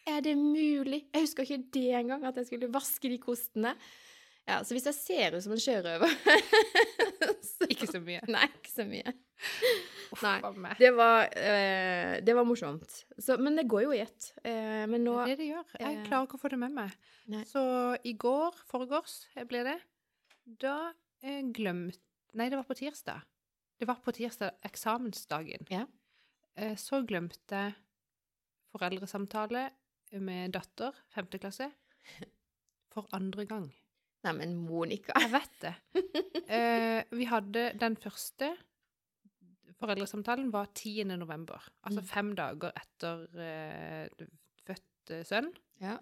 [0.08, 1.04] Er det mulig?
[1.12, 3.76] Jeg husker ikke det engang, at jeg skulle vaske de kostene.
[4.48, 6.10] Ja, Så hvis jeg ser ut som en sjørøver
[7.70, 8.18] Ikke så mye.
[8.26, 9.12] Nei, ikke så mye.
[10.12, 10.72] Uff, Nei.
[10.80, 12.96] Det var, eh, det var morsomt.
[13.22, 14.32] Så, men det går jo i ett.
[14.42, 15.70] Eh, men nå Det er det det gjør.
[15.78, 16.96] Jeg eh, klarer ikke å få det med meg.
[17.32, 17.44] Nei.
[17.48, 17.62] Så
[18.02, 19.78] i går, foregårs, eh, ble det,
[20.62, 20.76] da
[21.22, 23.20] eh, glemte Nei, det var på tirsdag.
[23.76, 25.66] Det var på tirsdag, eksamensdagen.
[25.68, 25.82] Ja.
[26.56, 27.74] Eh, så glemte jeg
[28.72, 29.66] foreldresamtale
[30.20, 31.70] med datter, femte klasse,
[32.92, 33.70] for andre gang.
[34.24, 35.14] Neimen, Monica.
[35.18, 35.74] Jeg vet det.
[36.52, 38.52] Eh, vi hadde den første
[39.80, 41.04] foreldresamtalen var 10.
[41.18, 41.58] november.
[41.86, 42.06] Altså Mm.
[42.06, 44.26] fem dager etter eh,
[44.66, 45.48] født sønn.
[45.82, 45.96] Ja.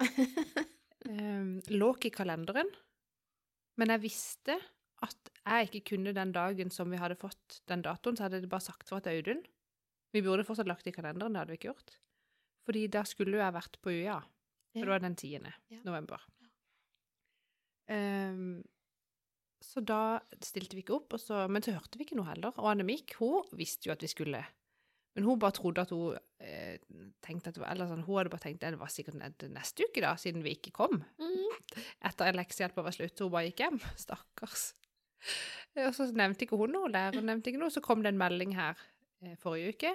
[1.09, 2.69] Um, lå i kalenderen,
[3.81, 4.59] men jeg visste
[5.03, 8.51] at jeg ikke kunne den dagen som vi hadde fått den datoen, så hadde jeg
[8.53, 9.41] bare sagt fra til Audun.
[10.13, 11.95] Vi burde fortsatt lagt det i kalenderen, det hadde vi ikke gjort.
[12.67, 14.19] Fordi der skulle jeg vært på UiA,
[14.75, 15.31] for det var den 10.
[15.73, 15.81] Ja.
[15.87, 16.23] november.
[17.91, 18.61] Um,
[19.61, 22.55] så da stilte vi ikke opp, og så, men så hørte vi ikke noe heller.
[22.57, 24.41] Og Annemik, hun visste jo at vi skulle.
[25.17, 26.79] Men hun bare trodde at hun eh,
[27.25, 29.89] tenkte at det var, eller sånn, Hun hadde bare tenkt at det var sikkert neste
[29.89, 31.01] uke, da, siden vi ikke kom.
[31.21, 31.57] Mm.
[32.09, 33.81] Etter leksehjelpa var slutt, hun bare gikk hjem.
[34.05, 34.71] Stakkars.
[35.83, 37.75] Og så nevnte ikke hun noe, læreren nevnte ikke noe.
[37.75, 38.79] Så kom det en melding her
[39.27, 39.93] eh, forrige uke.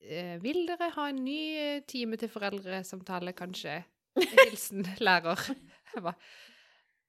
[0.00, 3.80] Eh, vil dere ha en ny eh, time til foreldresamtale, kanskje?
[4.44, 5.40] Hilsen lærer.
[5.94, 6.16] Jeg bare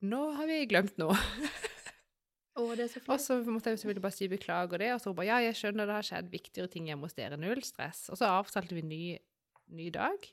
[0.10, 1.16] Nå har vi glemt noe.
[2.60, 5.12] Oh, det er så Og så måtte jeg selvfølgelig bare si beklager det, og så
[5.12, 8.06] hun bare ja, jeg skjønner det har skjedd viktigere ting hjemme hos dere, null stress.
[8.12, 9.04] Og så avtalte vi ny,
[9.76, 10.28] ny dag.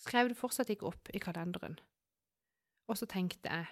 [0.00, 1.76] Skrev det fortsatt ikke opp i kalenderen.
[2.90, 3.68] Og så tenkte jeg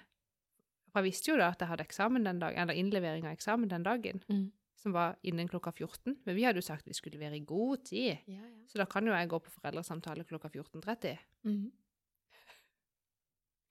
[0.93, 3.71] For jeg visste jo da at jeg hadde eksamen den dagen, eller innlevering av eksamen
[3.71, 4.47] den dagen, Mm.
[4.79, 6.15] Som var innen klokka 14.
[6.25, 8.23] Men vi hadde jo sagt vi skulle være i god tid.
[8.27, 8.67] Ja, ja.
[8.71, 11.17] Så da kan jo jeg gå på foreldresamtale klokka 14.30.
[11.49, 11.65] Mm.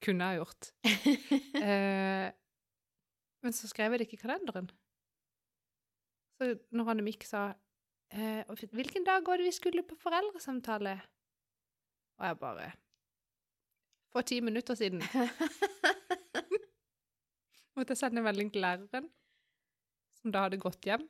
[0.03, 0.73] Kunne jeg gjort.
[1.57, 2.31] Eh,
[3.43, 4.69] men så skrev jeg det ikke i kalenderen.
[6.37, 7.53] Så når Annemik sa
[8.11, 11.01] eh, 'Hvilken dag var det vi skulle på foreldresamtale?'
[12.17, 12.71] Og jeg bare
[14.13, 15.01] For ti minutter siden
[17.75, 19.09] måtte jeg sende melding til læreren,
[20.27, 21.05] som da hadde gått hjem,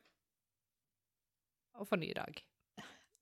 [1.78, 2.38] og få ny dag.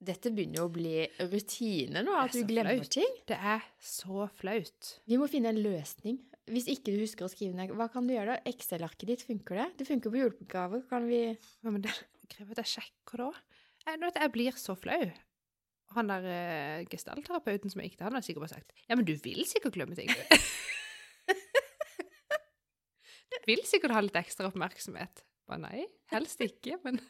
[0.06, 0.96] Dette begynner jo å bli
[1.32, 2.92] rutine nå, at du glemmer flaut.
[2.98, 3.12] ting.
[3.28, 4.90] Det er så flaut.
[5.08, 6.18] Vi må finne en løsning.
[6.52, 8.42] Hvis ikke du husker å skrive ned, hva kan du gjøre da?
[8.52, 9.66] Excel-arket ditt, funker det?
[9.80, 10.84] Det funker på julegaver.
[10.90, 11.94] Kan vi Ja, men det
[12.28, 13.30] krever at jeg sjekker da.
[13.86, 15.00] Jeg, vet, jeg blir så flau.
[15.96, 19.06] Han der uh, gestaltterapeuten som jeg gikk til, han har sikkert bare sagt Ja, men
[19.06, 20.22] du vil sikkert glemme ting, du.
[23.32, 25.22] du vil sikkert ha litt ekstra oppmerksomhet.
[25.46, 26.98] Bare nei, helst ikke, men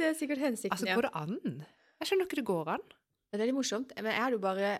[0.00, 0.96] Det er sikkert hensikten, altså, ja.
[0.98, 1.64] går det an?
[2.00, 2.86] Jeg skjønner ikke det går an.
[3.30, 3.92] Det er litt morsomt.
[3.94, 4.70] Men jeg hadde jo bare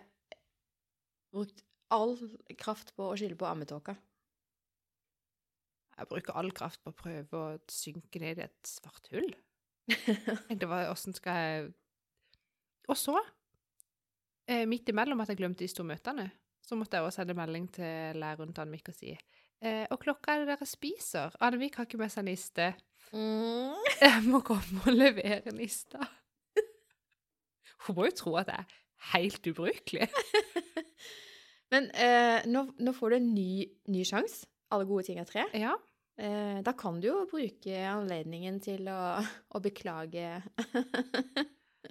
[1.31, 2.15] brukt all
[2.59, 3.95] kraft på å skylde på ammetåka.
[6.01, 9.29] Jeg bruker all kraft på å prøve å synke ned i et svart hull.
[10.61, 11.71] Det var, Åssen skal jeg
[12.89, 13.15] Og så,
[14.47, 16.25] eh, midt imellom at jeg glemte de store møtene,
[16.65, 19.13] så måtte jeg også sende melding til læreren til Annemik og si
[19.61, 21.35] eh, Og klokka er det dere spiser?
[21.43, 22.71] Annevik har ikke med seg niste.
[23.11, 23.77] Mm.
[24.05, 26.03] Jeg må komme og levere nista.
[27.85, 28.75] Hun må jo tro at jeg er
[29.15, 30.07] helt ubrukelig.
[31.73, 34.45] Men eh, nå, nå får du en ny, ny sjanse.
[34.71, 35.47] Alle gode ting er tre.
[35.57, 35.73] Ja.
[36.21, 40.27] Eh, da kan du jo bruke anledningen til å, å beklage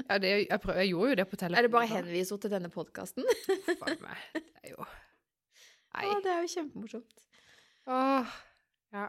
[0.08, 1.58] ja det, jeg, prøv, jeg gjorde jo det på telefonen.
[1.58, 1.96] Er det bare å da.
[1.98, 3.26] henvise henne til denne podkasten?
[3.26, 3.78] Det
[4.62, 4.86] er jo
[5.90, 6.04] Nei.
[6.06, 7.24] Å, det er jo kjempemorsomt.
[7.90, 8.26] Åh.
[8.94, 9.06] Ja.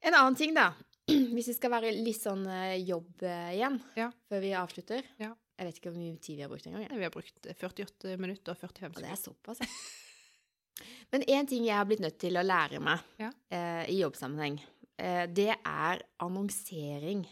[0.00, 0.72] En annen ting, da.
[1.34, 4.10] Hvis vi skal være litt sånn eh, jobb eh, igjen Ja.
[4.28, 5.06] før vi avslutter.
[5.22, 5.32] Ja.
[5.58, 6.86] Jeg vet ikke hvor mye tid vi har brukt engang.
[6.88, 6.98] jeg.
[6.98, 9.68] Vi har brukt 48 minutter og 45 Og det er såpass, ja.
[11.12, 13.28] Men én ting jeg har blitt nødt til å lære meg Ja.
[13.52, 14.56] eh, i jobbsammenheng,
[14.98, 17.26] eh, det er annonsering.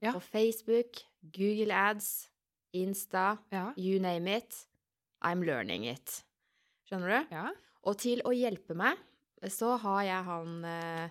[0.00, 0.12] Ja.
[0.14, 1.02] På Facebook,
[1.34, 2.28] Google Ads,
[2.76, 3.72] Insta, Ja.
[3.76, 4.54] you name it.
[5.24, 6.22] I'm learning it.
[6.88, 7.34] Skjønner du?
[7.34, 7.50] Ja.
[7.84, 8.96] Og til å hjelpe meg,
[9.52, 11.04] så har jeg han eh,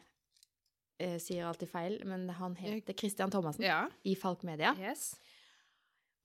[1.03, 3.85] eh, Sier alltid feil, men han heter Christian Thomassen ja.
[4.03, 4.73] i Falk Media.
[4.79, 5.13] Yes.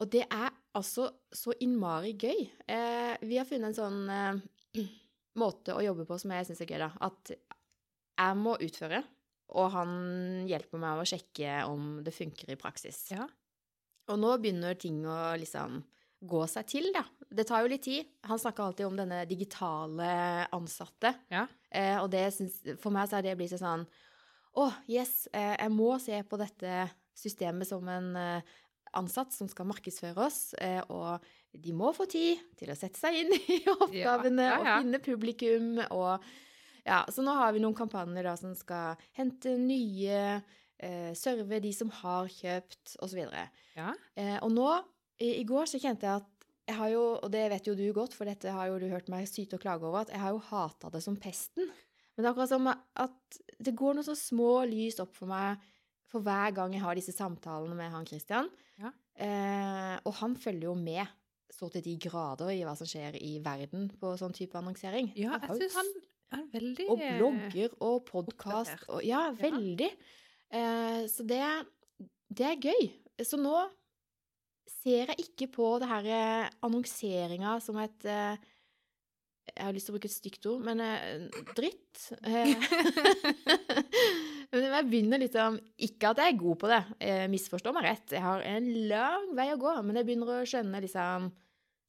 [0.01, 2.47] Og det er altså så innmari gøy.
[2.71, 4.85] Eh, vi har funnet en sånn eh,
[5.43, 6.91] måte å jobbe på som jeg syns er gøy, da.
[7.11, 9.03] At jeg må utføre,
[9.57, 9.93] og han
[10.49, 13.07] hjelper meg å sjekke om det funker i praksis.
[13.13, 13.27] Ja.
[14.11, 15.81] Og nå begynner ting å liksom
[16.21, 17.05] gå seg til, da.
[17.31, 18.09] Det tar jo litt tid.
[18.29, 20.11] Han snakker alltid om denne digitale
[20.53, 21.15] ansatte.
[21.33, 21.47] Ja.
[21.71, 23.85] Eh, og det synes, For meg så har det blitt sånn
[24.59, 28.57] Å, yes, eh, jeg må se på dette systemet som en eh,
[28.99, 30.39] ansatt som skal markedsføre oss,
[30.91, 31.23] og
[31.55, 34.73] de må få tid til å sette seg inn i oppgavene Ja, ja, ja.
[34.75, 36.25] og finne publikum og
[36.83, 40.41] Ja, så nå har vi noen kampanjer da som skal hente nye,
[40.81, 43.21] eh, serve de som har kjøpt, osv.
[43.77, 43.93] Ja.
[44.17, 44.69] Eh, og nå,
[45.21, 47.87] i, i går, så kjente jeg at jeg har jo, og det vet jo du
[47.97, 50.35] godt, for dette har jo du hørt meg syte og klage over, at jeg har
[50.35, 51.71] jo hata det som pesten.
[52.15, 55.63] Men det er akkurat som at det går noen så små lys opp for meg
[56.11, 58.51] for hver gang jeg har disse samtalene med han Christian.
[58.81, 58.93] Ja.
[59.21, 61.07] Eh, og han følger jo med
[61.51, 65.11] så til de grader i hva som skjer i verden på sånn type annonsering.
[65.19, 69.91] Ja, jeg synes syns han er veldig og blogger og podkast Ja, veldig.
[69.91, 70.61] Ja.
[70.61, 71.43] Eh, så det,
[72.31, 72.91] det er gøy.
[73.27, 73.55] Så nå
[74.69, 78.37] ser jeg ikke på det her eh, annonseringa som et eh,
[79.51, 82.05] Jeg har lyst til å bruke et stygt ord, men eh, dritt.
[84.51, 88.15] Men jeg begynner liksom Ikke at jeg er god på det, jeg misforstår meg rett.
[88.17, 91.29] Jeg har en lang vei å gå, men jeg begynner å skjønne liksom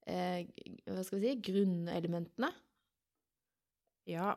[0.05, 2.51] Hva skal vi si Grunnelementene.
[4.09, 4.33] Ja,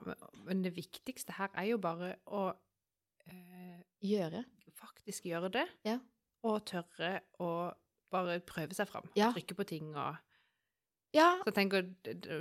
[0.46, 2.46] men det viktigste her er jo bare å
[3.28, 4.42] eh, Gjøre.
[4.76, 5.96] faktisk gjøre det, Ja.
[6.44, 7.50] og tørre å
[8.12, 9.08] bare prøve seg fram.
[9.18, 9.30] Ja.
[9.34, 10.16] Trykke på ting og
[11.14, 11.84] Ja, Så jeg tenker,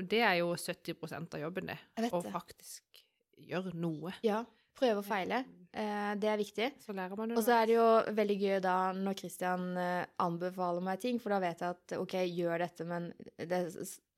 [0.09, 1.77] det er jo 70 av jobben, det.
[2.09, 3.03] Å faktisk
[3.37, 4.15] gjøre noe.
[4.25, 4.39] Ja,
[4.73, 5.43] prøve og feile.
[5.73, 6.69] Eh, det er viktig.
[6.81, 10.05] Så lærer man jo Og så er det jo veldig gøy da når Christian eh,
[10.21, 13.61] anbefaler meg ting, for da vet jeg at OK, gjør dette, men det,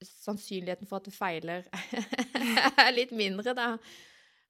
[0.04, 1.68] sannsynligheten for at du feiler
[2.86, 3.74] er litt mindre, da.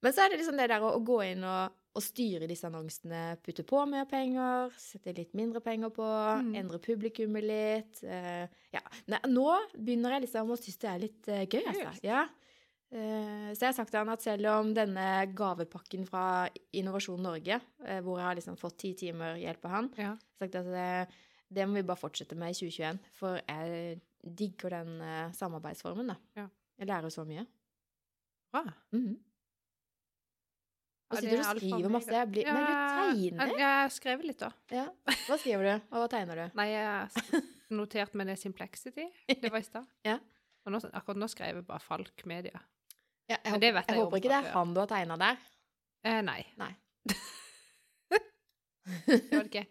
[0.01, 2.67] Men så er det liksom det der å, å gå inn og, og styre disse
[2.67, 6.05] annonsene, putte på mer penger, sette litt mindre penger på,
[6.41, 6.49] Mm.
[6.59, 8.01] endre publikummet litt.
[8.03, 8.81] Uh, ja.
[9.07, 9.45] Nei, nå
[9.77, 11.93] begynner jeg liksom å synes det er litt uh, gøy, altså.
[12.03, 12.25] Ja.
[12.91, 17.61] Uh, Så jeg har sagt til han at selv om denne gavepakken fra Innovasjon Norge,
[18.03, 20.15] hvor jeg har liksom fått ti timer hjelp av han, Ja.
[20.39, 21.07] sagt at det,
[21.51, 24.99] det må vi bare fortsette med i 2021, for jeg digger den
[25.33, 26.15] samarbeidsformen, da.
[26.35, 26.47] Ja.
[26.77, 27.45] Jeg lærer så mye.
[28.51, 28.65] Bra.
[28.91, 29.15] Mhm.
[31.15, 32.13] Og sitter du og skriver masse.
[32.13, 33.33] Jeg blir, Men du tegner?
[33.39, 33.91] Jeg, jeg har
[34.29, 34.51] litt, da.
[34.75, 34.85] Ja.
[35.25, 36.45] Hva skriver du, og hva tegner du?
[36.59, 37.09] Nei, jeg har
[38.19, 39.07] meg det Simplexity.
[39.31, 39.89] Det var i stad.
[40.11, 40.19] Ja.
[40.65, 42.57] Og nå, akkurat nå skrev jeg bare Falk Media.
[43.29, 45.43] Ja, jeg, jeg jeg håper ikke det er han du har tegna der.
[46.05, 46.39] Eh, nei.
[46.61, 46.71] Nei.
[49.05, 49.63] Det var det ikke.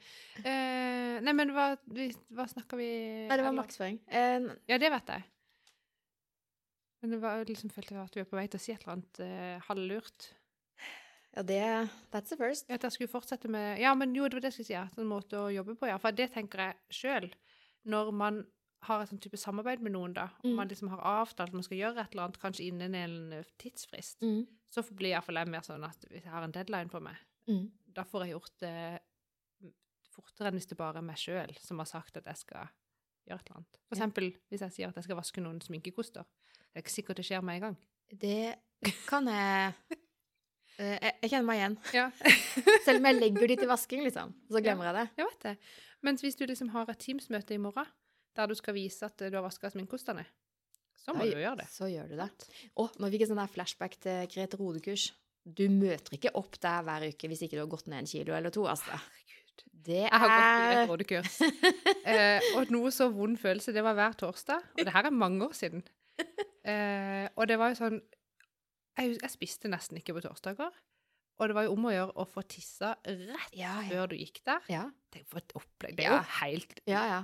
[0.43, 2.89] Eh, nei, men hva, vi, hva snakker vi
[3.29, 4.01] Nei, det var markedsføring.
[4.11, 5.27] Eh, Ja, det vet jeg.
[7.03, 8.83] Men det var liksom følte jeg at vi var på vei til å si et
[8.83, 10.31] eller annet eh, halvlurt.
[11.37, 12.71] Ja, det That's the first.
[12.71, 15.01] At jeg skulle fortsette med Ja, men jo, det var det jeg skulle si.
[15.01, 15.97] En måte å jobbe på, ja.
[15.99, 17.33] For det tenker jeg sjøl.
[17.87, 18.47] Når man
[18.83, 20.57] har et sånn type samarbeid med noen, da, og Mm.
[20.57, 24.21] man liksom har avtalt at man skal gjøre et eller annet, kanskje innen en tidsfrist,
[24.21, 24.47] Mm.
[24.71, 27.17] så blir iallfall jeg mer sånn at hvis jeg har en deadline på meg,
[27.49, 27.71] Mm.
[27.95, 29.01] da får jeg gjort det
[30.15, 32.69] fortere enn hvis det bare er meg sjøl som har sagt at jeg skal
[33.29, 33.79] gjøre et eller annet.
[33.89, 34.05] For Ja.
[34.05, 36.25] eksempel hvis jeg sier at jeg skal vaske noen sminkekoster.
[36.73, 37.77] Det er ikke sikkert det skjer med en gang.
[38.15, 38.59] Det
[39.07, 39.75] kan jeg
[40.79, 41.77] jeg, jeg kjenner meg igjen.
[41.95, 42.07] Ja.
[42.87, 45.05] Selv om jeg legger de til vasking, liksom, så glemmer jeg det.
[45.21, 45.57] Jeg vet det.
[46.05, 47.91] Mens hvis du liksom har et Teams-møte i morgen,
[48.35, 50.25] der du skal vise at du har vaska sminkekostene,
[51.05, 51.69] så må Da du gjøre det.
[51.71, 52.31] Så gjør du det.
[52.81, 55.11] Å, nå fikk jeg sånn der flashback til Grete Rode-kurs.
[55.45, 58.33] Du møter ikke opp der hver uke hvis ikke du har gått ned en kilo
[58.37, 58.97] eller to, altså.
[58.97, 59.65] Herregud.
[59.85, 61.37] Det Jeg har gått i er Rodekurs.
[62.05, 63.73] Eh, og noe så vond følelse.
[63.73, 64.65] Det var hver torsdag.
[64.77, 65.85] Og det her er mange år siden.
[66.65, 67.99] Eh, og det var jo sånn
[68.99, 70.75] jeg, jeg spiste nesten ikke på torsdager.
[71.35, 73.89] Og det var jo om å gjøre å få tissa rett Ja, ja.
[73.91, 74.61] før du gikk der.
[74.71, 74.85] ja.
[75.15, 75.97] Tenk for et opplegg.
[75.99, 76.73] Det er jo helt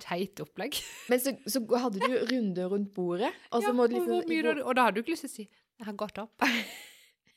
[0.04, 0.76] teit opplegg.
[1.10, 4.44] Men så, så hadde du runder rundt bordet, og så må du og liksom mye
[4.46, 6.46] da, og da hadde du ikke lyst til å si 'jeg har gått opp'.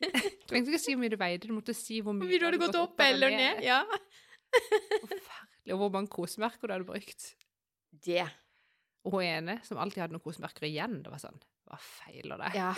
[0.03, 2.59] Du trengte ikke si hvor mye du veide, du måtte si hvor mye du hadde
[2.59, 3.63] gått opp eller ned.
[3.63, 3.81] Ja.
[4.53, 5.71] Forferdelig.
[5.73, 7.29] Og hvor mange kosemerker du hadde brukt.
[8.03, 8.25] Det.
[9.05, 12.57] Og hun ene som alltid hadde noen kosemerker igjen, det var sånn Hva feiler deg?
[12.59, 12.73] Ja.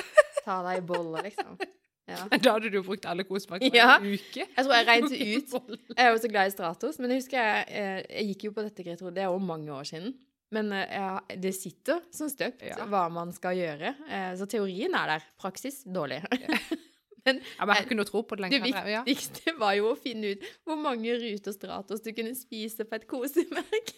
[0.46, 1.58] Ta deg i boller, liksom.
[2.06, 2.20] Ja.
[2.38, 3.96] Da hadde du brukt alle kosemerkene Ja.
[3.98, 4.44] en uke.
[4.46, 5.56] Jeg tror jeg regnet ut
[5.98, 8.52] Jeg er jo så glad i Stratos, men jeg husker jeg, eh, jeg gikk jo
[8.54, 10.12] på dette, Grete, det er jo mange år siden.
[10.54, 12.78] Men eh, ja, det sitter som støpt Ja.
[12.86, 13.96] hva man skal gjøre.
[14.06, 15.26] Eh, Så teorien er der.
[15.42, 16.22] Praksis dårlig.
[16.30, 16.60] Ja,
[17.26, 18.70] men jeg har ikke noe tro på det lenger.
[18.70, 23.00] Det viktigste var jo å finne ut hvor mange ruter Stratos du kunne spise på
[23.02, 23.98] et kosemerke.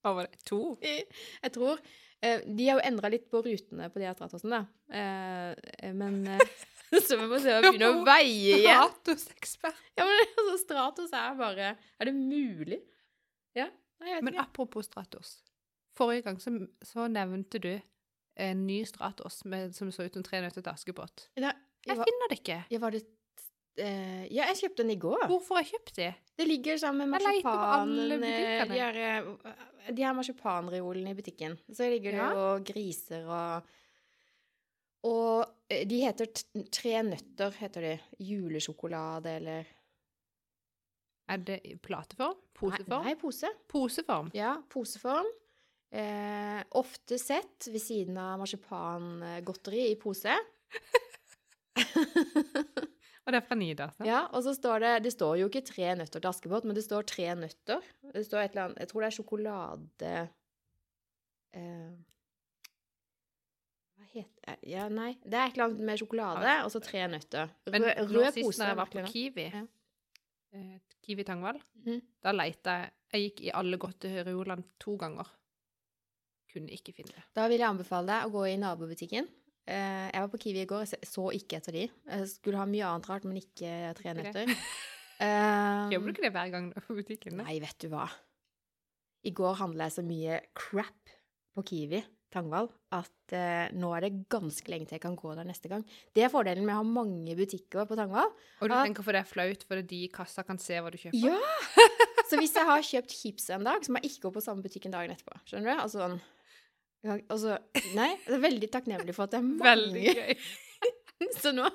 [0.00, 0.40] Hva var det?
[0.48, 0.62] To?
[0.80, 1.76] Jeg tror
[2.22, 4.94] De har jo endra litt på rutene på de her Stratosene, da.
[4.94, 6.44] Eh, Men eh,
[7.06, 8.68] Så vi må se å begynne å veie igjen.
[8.76, 9.78] Stratos-ekspert.
[9.96, 12.82] Ja, men altså, Stratos er bare Er det mulig?
[13.56, 13.66] Ja.
[14.02, 14.44] Jeg vet Men ikke.
[14.44, 15.32] apropos Stratos.
[15.96, 16.52] Forrige gang så,
[16.84, 17.72] så nevnte du
[18.42, 21.26] en ny Stratos med, som så ut som tre nøtter til Askepott.
[21.36, 21.52] Jeg,
[21.88, 22.60] Jeg finner det ikke.
[22.80, 23.02] var det
[23.76, 25.26] eh, Ja, jeg kjøpte den i går.
[25.30, 26.10] Hvorfor har jeg kjøpt de?
[26.42, 28.66] Det ligger sammen med marsipanen eh, butikkene.
[28.72, 31.54] De, her, eh, de her marsipanreolene i butikken.
[31.70, 32.30] Så ligger det Ja.
[32.34, 33.70] jo griser og
[35.04, 36.26] Og eh, de heter
[36.70, 37.92] Tre nøtter, heter de.
[38.22, 39.66] Julesjokolade eller
[41.32, 42.36] Er det plateform?
[42.54, 43.02] Poseform?
[43.06, 43.48] Nei, nei, pose.
[43.70, 44.30] Poseform.
[44.34, 45.26] Ja, poseform.
[45.92, 50.34] Eh, ofte sett ved siden av marsipangodteri i pose.
[53.22, 53.92] Og det er fra Nidar.
[53.94, 54.08] sant?
[54.08, 56.82] Ja, og så står det Det står jo ikke tre nøtter til Askepott, men det
[56.84, 57.84] står tre nøtter.
[58.14, 60.14] Det står et eller annet Jeg tror det er sjokolade
[61.54, 61.92] eh,
[63.98, 65.12] Hva heter Ja, nei.
[65.22, 67.52] Det er et eller annet med sjokolade, og så tre nøtter.
[67.70, 69.04] Men Rød, nå rød sist når jeg var på.
[69.12, 69.62] Kiwi, Ja.
[70.58, 72.00] eh, Kiwi Tangvall, mm.
[72.22, 75.28] da leita jeg Jeg gikk i alle godteriolene to ganger.
[76.48, 77.22] Kunne ikke finne det.
[77.36, 79.28] Da vil jeg anbefale deg å gå i nabobutikken.
[79.70, 81.84] Eh, jeg var på Kiwi i går, jeg så ikke etter de.
[81.86, 84.56] Jeg skulle ha mye annet rart, men ikke tre nøtter.
[85.22, 87.36] Eh, Gjør du ikke det hver gang på butikken?
[87.38, 87.44] da?
[87.46, 88.08] Nei, vet du hva.
[89.22, 91.12] I går handla jeg så mye crap
[91.54, 92.00] på Kiwi,
[92.32, 95.84] Tangvall, at uh, nå er det ganske lenge til jeg kan gå der neste gang.
[96.16, 98.32] Det er fordelen med å ha mange butikker på Tangvall.
[98.34, 100.90] Og du at, tenker for det er flaut, fordi de i kassa kan se hva
[100.90, 101.20] du kjøper?
[101.22, 101.38] Ja!
[102.32, 104.64] Så hvis jeg har kjøpt chips en dag, så må jeg ikke gå på samme
[104.64, 105.36] butikken dagen etterpå.
[105.44, 105.80] Skjønner du?
[105.84, 106.14] Altså sånn
[107.02, 107.56] ja, altså,
[107.96, 109.64] Nei, jeg er veldig takknemlig for at det er mange.
[109.66, 110.44] Veldig gøy.
[111.38, 111.68] Så nå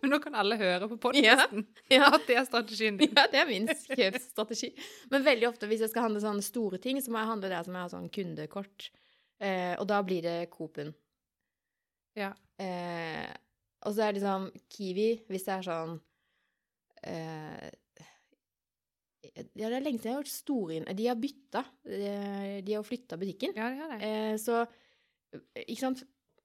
[0.00, 2.06] Men nå kan alle høre på podkasten ja.
[2.16, 3.12] at det er strategien din.
[3.12, 4.72] Ja, det er min kjøpsstrategi.
[5.12, 7.66] Men veldig ofte hvis jeg skal handle sånne store ting, så må jeg handle der
[7.66, 8.88] som jeg har sånn kundekort.
[9.42, 10.92] Eh, og da blir det Coop-en.
[12.16, 12.30] Ja.
[12.60, 13.28] Eh,
[13.82, 15.96] og så er det liksom Kiwi, hvis det er sånn
[17.02, 17.68] eh,
[19.22, 20.88] Ja, det er lenge siden jeg har gjort store inn...
[20.98, 21.60] De har bytta.
[21.86, 22.08] De,
[22.66, 23.52] de har flytta butikken.
[23.54, 24.08] Ja, det har det.
[24.08, 24.64] Eh, så
[25.62, 26.02] Ikke sant.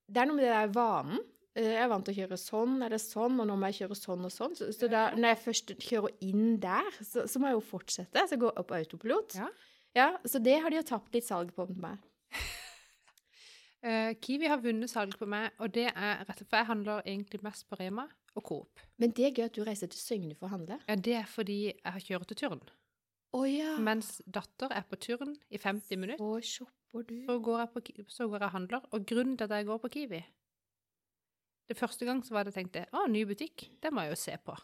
[0.08, 1.24] Det er noe med det der vanen.
[1.58, 3.98] Eh, Jeg er vant til å kjøre sånn eller sånn, og nå må jeg kjøre
[3.98, 4.54] sånn og sånn.
[4.60, 8.28] Så, så da, når jeg først kjører inn der, så, så må jeg jo fortsette.
[8.30, 9.40] Så jeg går opp autopilot.
[9.42, 9.50] Ja.
[9.98, 12.06] Ja, så det har de jo tapt litt salg på med meg.
[13.88, 16.68] Eh, Kiwi har vunnet salg på meg, og det er rett og slett For jeg
[16.72, 18.08] handler egentlig mest på Rema
[18.38, 18.82] og Coop.
[19.02, 20.78] Men det er gøy at du reiser til Søgne for å handle.
[20.88, 22.62] Ja, det er fordi jeg har kjørt til turn.
[23.36, 23.74] Oh, ja.
[23.84, 27.18] Mens datter er på turn i 50 minutter, Så shopper du.
[27.28, 28.86] så går jeg, på, så går jeg og handler.
[28.96, 30.22] Og grunnen til at jeg går på Kiwi
[31.68, 34.20] Det første gang så var det jeg tenkte å, ny butikk, det må jeg jo
[34.22, 34.56] se på.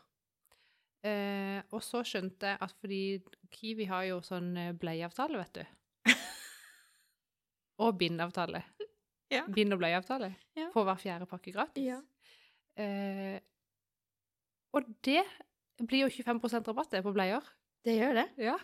[1.03, 3.01] Eh, og så skjønte jeg at fordi
[3.51, 6.13] Kiwi har jo sånn eh, bleieavtale, vet du.
[7.83, 8.61] og bindeavtale.
[9.33, 9.43] Ja.
[9.51, 10.31] Bind- og bleieavtale.
[10.55, 10.69] Ja.
[10.73, 11.83] Får hver fjerde pakke gratis.
[11.89, 11.99] Ja.
[12.79, 13.39] Eh,
[14.73, 15.23] og det
[15.81, 17.45] blir jo 25% rabatt på bleier.
[17.85, 18.27] Det gjør det.
[18.41, 18.57] Ja.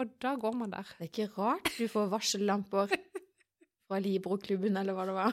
[0.00, 0.88] Og da går man der.
[0.98, 2.92] Det er ikke rart du får varsellamper
[3.86, 5.32] fra Libro-klubben, eller hva det var.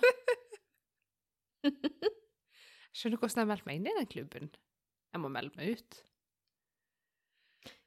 [2.95, 4.51] Skjønner du hvordan jeg har meldt meg inn i den klubben?
[5.13, 6.01] Jeg må melde meg ut.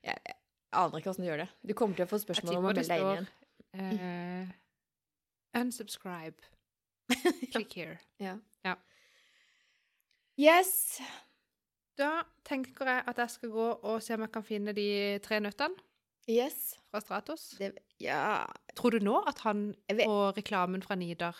[0.02, 0.36] Jeg, jeg
[0.72, 1.50] aner ikke hvordan du gjør det.
[1.68, 3.28] Du kommer til å få spørsmål om å melde deg inn igjen.
[3.72, 4.44] Uh,
[5.60, 6.50] unsubscribe.
[7.52, 7.98] Click here.
[10.40, 11.00] Yes.
[11.98, 14.86] Da tenker jeg at jeg skal gå og se om jeg kan finne de
[15.24, 15.76] tre nøttene
[16.30, 16.76] Yes.
[16.88, 17.48] fra Stratos.
[17.58, 18.46] Det, ja
[18.78, 19.72] Tror du nå at han
[20.06, 21.34] og reklamen fra Nidar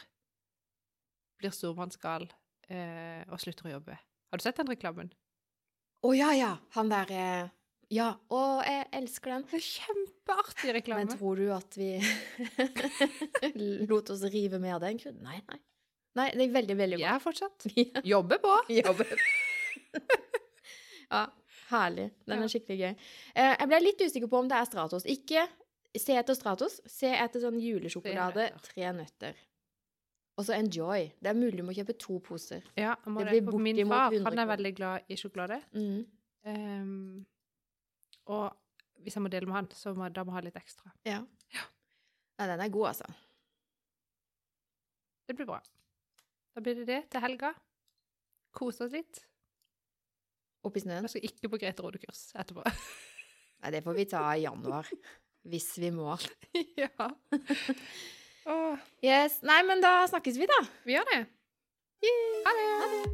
[1.38, 2.26] blir stormannsgal
[2.68, 3.96] eh, og slutter å jobbe?
[3.96, 5.12] Har du sett den reklamen?
[6.02, 6.52] Å ja, ja.
[6.76, 7.50] Han der eh,
[7.94, 8.08] Ja.
[8.32, 9.46] Å, jeg elsker den.
[9.50, 11.04] Det er kjempeartig reklame.
[11.06, 11.90] Men tror du at vi
[13.90, 14.98] lot oss rive med av den?
[15.22, 15.60] Nei, nei.
[16.18, 17.14] Nei, det er veldig, veldig Vi bra.
[17.16, 17.70] er fortsatt.
[18.12, 18.58] Jobber på.
[18.82, 19.14] Jobber.
[21.12, 21.22] Ja,
[21.70, 22.08] herlig.
[22.26, 22.44] Den Ja.
[22.46, 22.96] er skikkelig gøy.
[23.36, 25.04] Eh, jeg ble litt usikker på om det er Stratos.
[25.06, 25.46] Ikke
[25.96, 29.34] se etter Stratos, se etter sånn julesjokolade, tre nøtter.
[30.40, 31.10] Og så Enjoy.
[31.20, 32.62] Det er mulig du må kjøpe to poser.
[32.76, 33.44] Ja, må Det det.
[33.44, 35.62] blir min far han er veldig glad i sjokolade.
[35.74, 36.06] Mm.
[36.44, 37.26] Um,
[38.26, 38.56] og
[39.02, 40.90] hvis jeg må dele med han, så må, da må jeg ha litt ekstra.
[41.04, 41.20] Ja.
[42.38, 43.04] Nei, den er god, altså.
[45.28, 45.60] Det blir bra.
[46.54, 47.52] Da blir det det til helga.
[48.56, 49.22] Kose oss litt.
[50.62, 51.06] Oppi snøen.
[51.06, 52.64] Jeg skal ikke på Grete Rode-kurs etterpå.
[53.62, 54.88] Nei, det får vi ta i januar.
[55.50, 56.16] Hvis vi må.
[56.82, 56.90] ja.
[58.42, 58.74] Oh.
[59.06, 59.36] Yes.
[59.46, 60.56] Nei, men da snakkes vi, da.
[60.82, 61.20] vi gjør det.
[62.42, 62.64] Ha det.
[62.66, 63.10] Ha det.